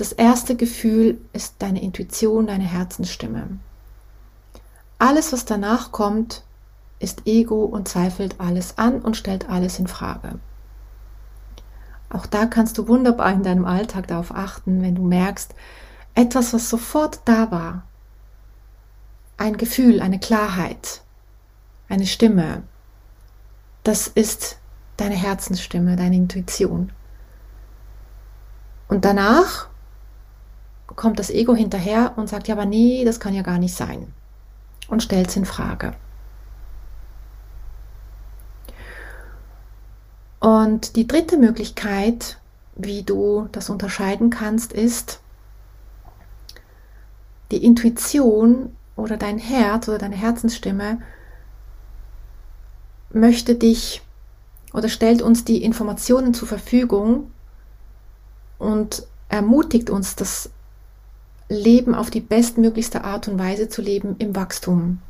Das 0.00 0.12
erste 0.12 0.56
Gefühl 0.56 1.20
ist 1.34 1.56
deine 1.58 1.82
Intuition, 1.82 2.46
deine 2.46 2.64
Herzensstimme. 2.64 3.58
Alles, 4.98 5.30
was 5.30 5.44
danach 5.44 5.92
kommt, 5.92 6.42
ist 7.00 7.26
Ego 7.26 7.66
und 7.66 7.86
zweifelt 7.86 8.36
alles 8.38 8.78
an 8.78 9.02
und 9.02 9.18
stellt 9.18 9.50
alles 9.50 9.78
in 9.78 9.88
Frage. 9.88 10.38
Auch 12.08 12.24
da 12.24 12.46
kannst 12.46 12.78
du 12.78 12.88
wunderbar 12.88 13.30
in 13.30 13.42
deinem 13.42 13.66
Alltag 13.66 14.06
darauf 14.06 14.34
achten, 14.34 14.80
wenn 14.80 14.94
du 14.94 15.02
merkst, 15.02 15.54
etwas, 16.14 16.54
was 16.54 16.70
sofort 16.70 17.20
da 17.26 17.50
war, 17.50 17.82
ein 19.36 19.58
Gefühl, 19.58 20.00
eine 20.00 20.18
Klarheit, 20.18 21.02
eine 21.90 22.06
Stimme. 22.06 22.62
Das 23.84 24.08
ist 24.08 24.56
deine 24.96 25.16
Herzensstimme, 25.16 25.96
deine 25.96 26.16
Intuition. 26.16 26.90
Und 28.88 29.04
danach 29.04 29.68
kommt 30.96 31.18
das 31.18 31.30
Ego 31.30 31.54
hinterher 31.54 32.14
und 32.16 32.28
sagt, 32.28 32.48
ja, 32.48 32.54
aber 32.54 32.66
nee, 32.66 33.04
das 33.04 33.20
kann 33.20 33.34
ja 33.34 33.42
gar 33.42 33.58
nicht 33.58 33.74
sein. 33.74 34.12
Und 34.88 35.02
stellt 35.02 35.28
es 35.28 35.36
in 35.36 35.44
Frage. 35.44 35.94
Und 40.40 40.96
die 40.96 41.06
dritte 41.06 41.36
Möglichkeit, 41.36 42.38
wie 42.74 43.02
du 43.02 43.48
das 43.52 43.68
unterscheiden 43.68 44.30
kannst, 44.30 44.72
ist, 44.72 45.20
die 47.50 47.62
Intuition 47.64 48.74
oder 48.96 49.16
dein 49.16 49.38
Herz 49.38 49.88
oder 49.88 49.98
deine 49.98 50.16
Herzensstimme 50.16 51.02
möchte 53.12 53.54
dich 53.54 54.02
oder 54.72 54.88
stellt 54.88 55.20
uns 55.20 55.44
die 55.44 55.62
Informationen 55.62 56.32
zur 56.32 56.48
Verfügung 56.48 57.30
und 58.58 59.06
ermutigt 59.28 59.90
uns, 59.90 60.16
das 60.16 60.50
Leben 61.50 61.96
auf 61.96 62.10
die 62.10 62.20
bestmöglichste 62.20 63.02
Art 63.02 63.26
und 63.26 63.38
Weise 63.38 63.68
zu 63.68 63.82
leben 63.82 64.14
im 64.18 64.36
Wachstum. 64.36 65.02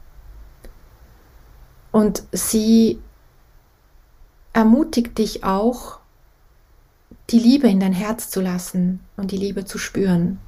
Und 1.92 2.22
sie 2.32 2.98
ermutigt 4.54 5.18
dich 5.18 5.44
auch, 5.44 6.00
die 7.28 7.38
Liebe 7.38 7.68
in 7.68 7.78
dein 7.78 7.92
Herz 7.92 8.30
zu 8.30 8.40
lassen 8.40 9.00
und 9.16 9.32
die 9.32 9.36
Liebe 9.36 9.66
zu 9.66 9.76
spüren. 9.76 10.40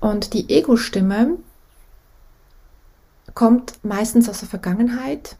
Und 0.00 0.32
die 0.32 0.48
Ego-Stimme 0.48 1.36
kommt 3.34 3.84
meistens 3.84 4.30
aus 4.30 4.40
der 4.40 4.48
Vergangenheit, 4.48 5.36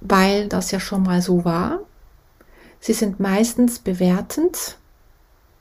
weil 0.00 0.48
das 0.48 0.70
ja 0.70 0.78
schon 0.78 1.02
mal 1.02 1.20
so 1.20 1.44
war. 1.44 1.80
Sie 2.78 2.92
sind 2.92 3.18
meistens 3.18 3.80
bewertend 3.80 4.78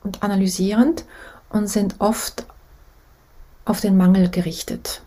und 0.06 0.24
analysierend 0.24 1.04
und 1.50 1.68
sind 1.68 1.96
oft 2.00 2.46
auf 3.66 3.82
den 3.82 3.98
Mangel 3.98 4.30
gerichtet. 4.30 5.02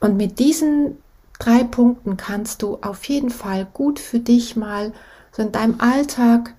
Und 0.00 0.16
mit 0.16 0.38
diesen 0.38 0.98
drei 1.38 1.64
Punkten 1.64 2.16
kannst 2.16 2.62
du 2.62 2.78
auf 2.82 3.04
jeden 3.04 3.30
Fall 3.30 3.66
gut 3.72 3.98
für 3.98 4.20
dich 4.20 4.54
mal 4.54 4.92
so 5.32 5.42
in 5.42 5.52
deinem 5.52 5.80
Alltag 5.80 6.54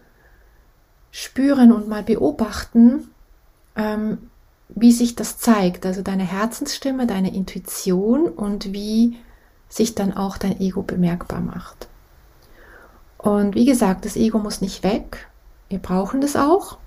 spüren 1.12 1.72
und 1.72 1.88
mal 1.88 2.04
beobachten, 2.04 3.10
ähm, 3.76 4.30
wie 4.70 4.92
sich 4.92 5.16
das 5.16 5.38
zeigt, 5.38 5.86
also 5.86 6.02
deine 6.02 6.24
Herzensstimme, 6.24 7.08
deine 7.08 7.34
Intuition 7.34 8.28
und 8.28 8.74
wie 8.74 9.18
sich 9.70 9.96
dann 9.96 10.12
auch 10.12 10.38
dein 10.38 10.60
Ego 10.60 10.82
bemerkbar 10.82 11.40
macht. 11.40 11.88
Und 13.26 13.56
wie 13.56 13.66
gesagt, 13.66 14.06
das 14.06 14.18
Ego 14.18 14.38
muss 14.38 14.62
nicht 14.62 14.84
weg. 14.84 15.28
Wir 15.68 15.80
brauchen 15.80 16.22
das 16.22 16.36
auch. 16.36 16.78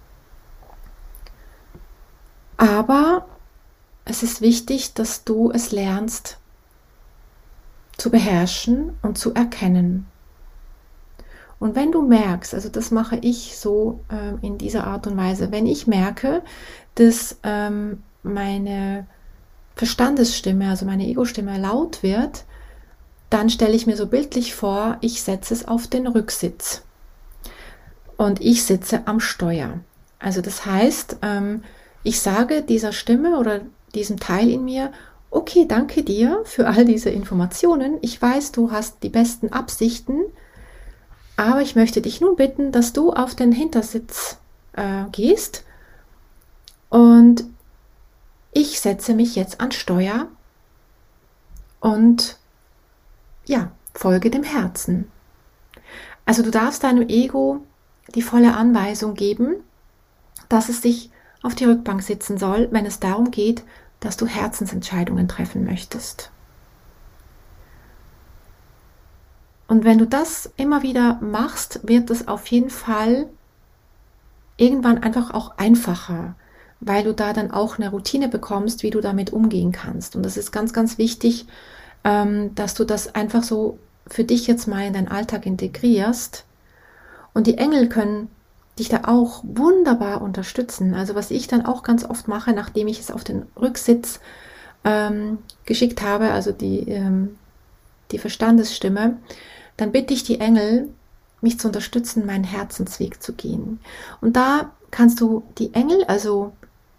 Aber 2.57 3.27
es 4.05 4.23
ist 4.23 4.41
wichtig, 4.41 4.95
dass 4.95 5.25
du 5.25 5.51
es 5.51 5.73
lernst 5.73 6.39
zu 7.97 8.11
beherrschen 8.11 8.97
und 9.03 9.19
zu 9.19 9.35
erkennen. 9.35 10.07
Und 11.59 11.75
wenn 11.75 11.91
du 11.91 12.03
merkst, 12.03 12.55
also 12.55 12.69
das 12.69 12.93
mache 12.93 13.17
ich 13.17 13.59
so 13.59 14.05
äh, 14.09 14.47
in 14.47 14.59
dieser 14.59 14.87
Art 14.87 15.09
und 15.09 15.17
Weise, 15.17 15.51
wenn 15.51 15.67
ich 15.67 15.89
merke, 15.89 16.45
dass 16.95 17.37
ähm, 17.43 18.05
meine 18.23 19.09
Verstandesstimme, 19.75 20.71
also 20.71 20.87
meine 20.87 21.09
Ego-Stimme 21.09 21.59
laut 21.59 22.05
wird, 22.05 22.45
dann 23.31 23.51
stelle 23.51 23.75
ich 23.75 23.87
mir 23.87 23.97
so 23.97 24.07
bildlich 24.07 24.55
vor, 24.55 24.99
ich 25.01 25.23
setze 25.23 25.55
es 25.55 25.69
auf 25.69 25.87
den 25.87 26.07
Rücksitz 26.07 26.83
und 28.17 28.41
ich 28.41 28.65
sitze 28.65 29.07
am 29.07 29.21
Steuer. 29.21 29.81
Also 30.19 30.41
das 30.41 30.67
heißt, 30.67 31.19
ähm, 31.23 31.63
ich 32.03 32.21
sage 32.21 32.63
dieser 32.63 32.93
Stimme 32.93 33.39
oder 33.39 33.61
diesem 33.95 34.19
Teil 34.19 34.51
in 34.51 34.65
mir, 34.65 34.93
okay, 35.31 35.67
danke 35.69 36.03
dir 36.03 36.41
für 36.45 36.67
all 36.67 36.85
diese 36.85 37.11
Informationen. 37.11 37.99
Ich 38.01 38.21
weiß, 38.21 38.53
du 38.53 38.71
hast 38.71 39.03
die 39.03 39.11
besten 39.11 39.53
Absichten 39.53 40.23
aber 41.39 41.63
ich 41.63 41.77
möchte 41.77 42.03
dich 42.03 42.21
nun 42.21 42.35
bitten, 42.35 42.73
dass 42.73 42.93
du 42.93 43.13
auf 43.13 43.37
den 43.37 43.53
Hintersitz 43.53 44.39
äh, 44.73 45.05
gehst 45.13 45.63
und 46.89 47.45
ich 48.53 48.81
setze 48.81 49.15
mich 49.15 49.37
jetzt 49.37 49.61
an 49.61 49.71
Steuer 49.71 50.27
und 51.79 52.39
ja, 53.49 53.73
folge 53.95 54.31
dem 54.31 54.45
Herzen. 54.45 55.11
Also 56.25 56.43
du 56.43 56.51
darfst 56.51 56.85
deinem 56.85 57.09
Ego 57.09 57.61
die 58.15 58.23
volle 58.23 58.55
Anweisung 58.57 59.15
geben, 59.15 59.57
dass 60.49 60.69
es 60.69 60.83
sich 60.83 61.11
auf 61.43 61.55
die 61.55 61.65
Rückbank 61.65 62.03
sitzen 62.03 62.39
soll, 62.39 62.69
wenn 62.71 62.87
es 62.87 63.01
darum 63.01 63.31
geht, 63.31 63.65
dass 64.01 64.17
du 64.17 64.27
Herzensentscheidungen 64.27 65.29
treffen 65.29 65.65
möchtest. 65.65 66.31
Und 69.67 69.85
wenn 69.85 69.99
du 69.99 70.07
das 70.07 70.51
immer 70.57 70.83
wieder 70.83 71.19
machst, 71.21 71.81
wird 71.87 72.11
es 72.11 72.27
auf 72.27 72.47
jeden 72.47 72.71
Fall 72.71 73.29
irgendwann 74.57 74.99
einfach 74.99 75.33
auch 75.33 75.59
einfacher, 75.59 76.35
weil 76.81 77.05
du 77.05 77.13
da 77.13 77.33
dann 77.33 77.51
auch 77.51 77.79
eine 77.79 77.91
Routine 77.91 78.29
bekommst, 78.29 78.83
wie 78.83 78.91
du 78.91 79.01
damit 79.01 79.33
umgehen 79.33 79.73
kannst. 79.73 80.17
Und 80.17 80.23
das 80.25 80.37
ist 80.37 80.53
ganz, 80.53 80.73
ganz 80.73 80.97
wichtig, 80.97 81.47
ähm, 82.05 82.55
dass 82.55 82.75
du 82.75 82.85
das 82.85 83.15
einfach 83.15 83.43
so 83.43 83.79
für 84.07 84.25
dich 84.25 84.47
jetzt 84.47 84.67
mal 84.67 84.87
in 84.87 84.93
deinen 84.93 85.09
Alltag 85.09 85.47
integrierst. 85.47 86.45
Und 87.35 87.47
die 87.47 87.59
Engel 87.59 87.89
können 87.89 88.29
dich 88.79 88.89
da 88.89 89.03
auch 89.05 89.43
wunderbar 89.45 90.23
unterstützen. 90.23 90.95
Also 90.95 91.15
was 91.15 91.31
ich 91.31 91.49
dann 91.49 91.67
auch 91.67 91.83
ganz 91.83 92.05
oft 92.05 92.29
mache, 92.29 92.53
nachdem 92.53 92.89
ich 92.89 93.01
es 93.01 93.11
auf 93.11 93.25
den 93.25 93.43
Rücksitz 93.61 94.21
ähm, 94.85 95.39
geschickt 95.67 96.03
habe, 96.03 96.31
also 96.31 96.53
die, 96.53 96.89
ähm, 96.89 97.37
die 98.13 98.19
Verstandesstimme, 98.19 99.19
dann 99.77 99.93
bitte 99.93 100.15
ich 100.15 100.25
die 100.25 100.41
Engel, 100.41 100.89
mich 101.41 101.61
zu 101.61 101.69
unterstützen, 101.69 102.27
meinen 102.27 102.45
Herzensweg 102.45 103.23
zu 103.23 103.33
gehen. 103.33 103.81
Und 104.21 104.37
da 104.37 104.73
kannst 104.91 105.21
du 105.21 105.45
die 105.59 105.73
Engel, 105.75 106.05
also 106.05 106.53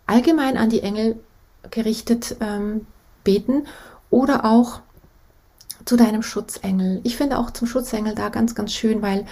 allgemein 0.06 0.58
an 0.58 0.70
die 0.70 0.82
Engel 0.82 1.20
gerichtet 1.72 2.38
ähm, 2.40 2.86
beten 3.24 3.68
oder 4.10 4.46
auch 4.46 4.82
zu 5.86 5.96
deinem 5.96 6.24
Schutzengel. 6.24 7.02
Ich 7.04 7.18
finde 7.18 7.38
auch 7.38 7.52
zum 7.52 7.68
Schutzengel 7.68 8.16
da 8.16 8.30
ganz, 8.30 8.56
ganz 8.56 8.74
schön, 8.74 9.02
weil 9.02 9.26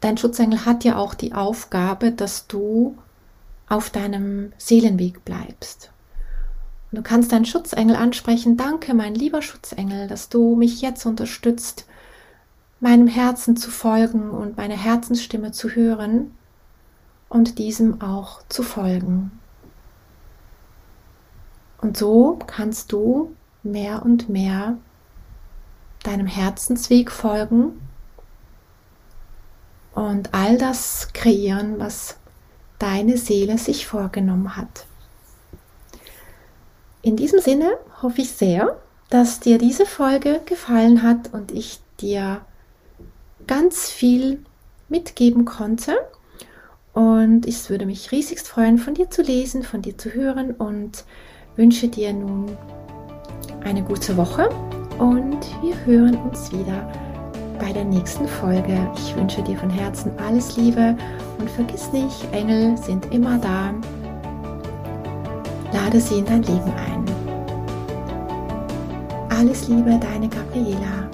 dein 0.00 0.16
Schutzengel 0.16 0.64
hat 0.64 0.84
ja 0.84 0.96
auch 0.96 1.14
die 1.14 1.32
Aufgabe, 1.32 2.12
dass 2.12 2.46
du 2.46 2.96
auf 3.68 3.90
deinem 3.90 4.52
Seelenweg 4.58 5.24
bleibst. 5.24 5.90
Und 6.90 6.98
du 6.98 7.02
kannst 7.02 7.32
deinen 7.32 7.44
Schutzengel 7.44 7.96
ansprechen, 7.96 8.56
danke 8.56 8.94
mein 8.94 9.14
lieber 9.14 9.42
Schutzengel, 9.42 10.06
dass 10.06 10.28
du 10.28 10.54
mich 10.54 10.80
jetzt 10.80 11.06
unterstützt, 11.06 11.86
meinem 12.80 13.08
Herzen 13.08 13.56
zu 13.56 13.70
folgen 13.70 14.30
und 14.30 14.56
meine 14.56 14.76
Herzensstimme 14.76 15.52
zu 15.52 15.70
hören 15.70 16.36
und 17.28 17.58
diesem 17.58 18.00
auch 18.00 18.42
zu 18.48 18.62
folgen. 18.62 19.32
Und 21.80 21.96
so 21.96 22.38
kannst 22.46 22.92
du 22.92 23.34
mehr 23.62 24.02
und 24.04 24.28
mehr 24.28 24.76
deinem 26.04 26.26
Herzensweg 26.28 27.10
folgen 27.10 27.80
und 29.94 30.32
all 30.32 30.56
das 30.58 31.08
kreieren, 31.12 31.78
was 31.78 32.16
deine 32.78 33.16
Seele 33.16 33.58
sich 33.58 33.86
vorgenommen 33.86 34.56
hat. 34.56 34.86
In 37.02 37.16
diesem 37.16 37.40
Sinne 37.40 37.72
hoffe 38.02 38.20
ich 38.20 38.30
sehr, 38.30 38.78
dass 39.10 39.40
dir 39.40 39.58
diese 39.58 39.86
Folge 39.86 40.40
gefallen 40.46 41.02
hat 41.02 41.32
und 41.32 41.52
ich 41.52 41.80
dir 42.00 42.40
ganz 43.46 43.90
viel 43.90 44.42
mitgeben 44.88 45.44
konnte. 45.44 45.96
Und 46.92 47.46
ich 47.46 47.68
würde 47.70 47.86
mich 47.86 48.12
riesigst 48.12 48.48
freuen, 48.48 48.78
von 48.78 48.94
dir 48.94 49.10
zu 49.10 49.22
lesen, 49.22 49.62
von 49.62 49.82
dir 49.82 49.98
zu 49.98 50.14
hören 50.14 50.52
und 50.52 51.04
wünsche 51.56 51.88
dir 51.88 52.12
nun 52.12 52.56
eine 53.64 53.82
gute 53.82 54.16
Woche 54.16 54.48
und 54.98 55.40
wir 55.62 55.74
hören 55.84 56.16
uns 56.16 56.52
wieder 56.52 56.88
bei 57.58 57.72
der 57.72 57.84
nächsten 57.84 58.26
Folge. 58.26 58.78
Ich 58.96 59.16
wünsche 59.16 59.42
dir 59.42 59.56
von 59.56 59.70
Herzen 59.70 60.12
alles 60.18 60.56
Liebe 60.56 60.96
und 61.38 61.50
vergiss 61.50 61.92
nicht, 61.92 62.26
Engel 62.32 62.76
sind 62.76 63.12
immer 63.12 63.38
da. 63.38 63.72
Lade 65.72 66.00
sie 66.00 66.18
in 66.18 66.24
dein 66.24 66.42
Leben 66.42 66.72
ein. 66.72 67.04
Alles 69.30 69.68
Liebe, 69.68 69.98
deine 69.98 70.28
Gabriela. 70.28 71.08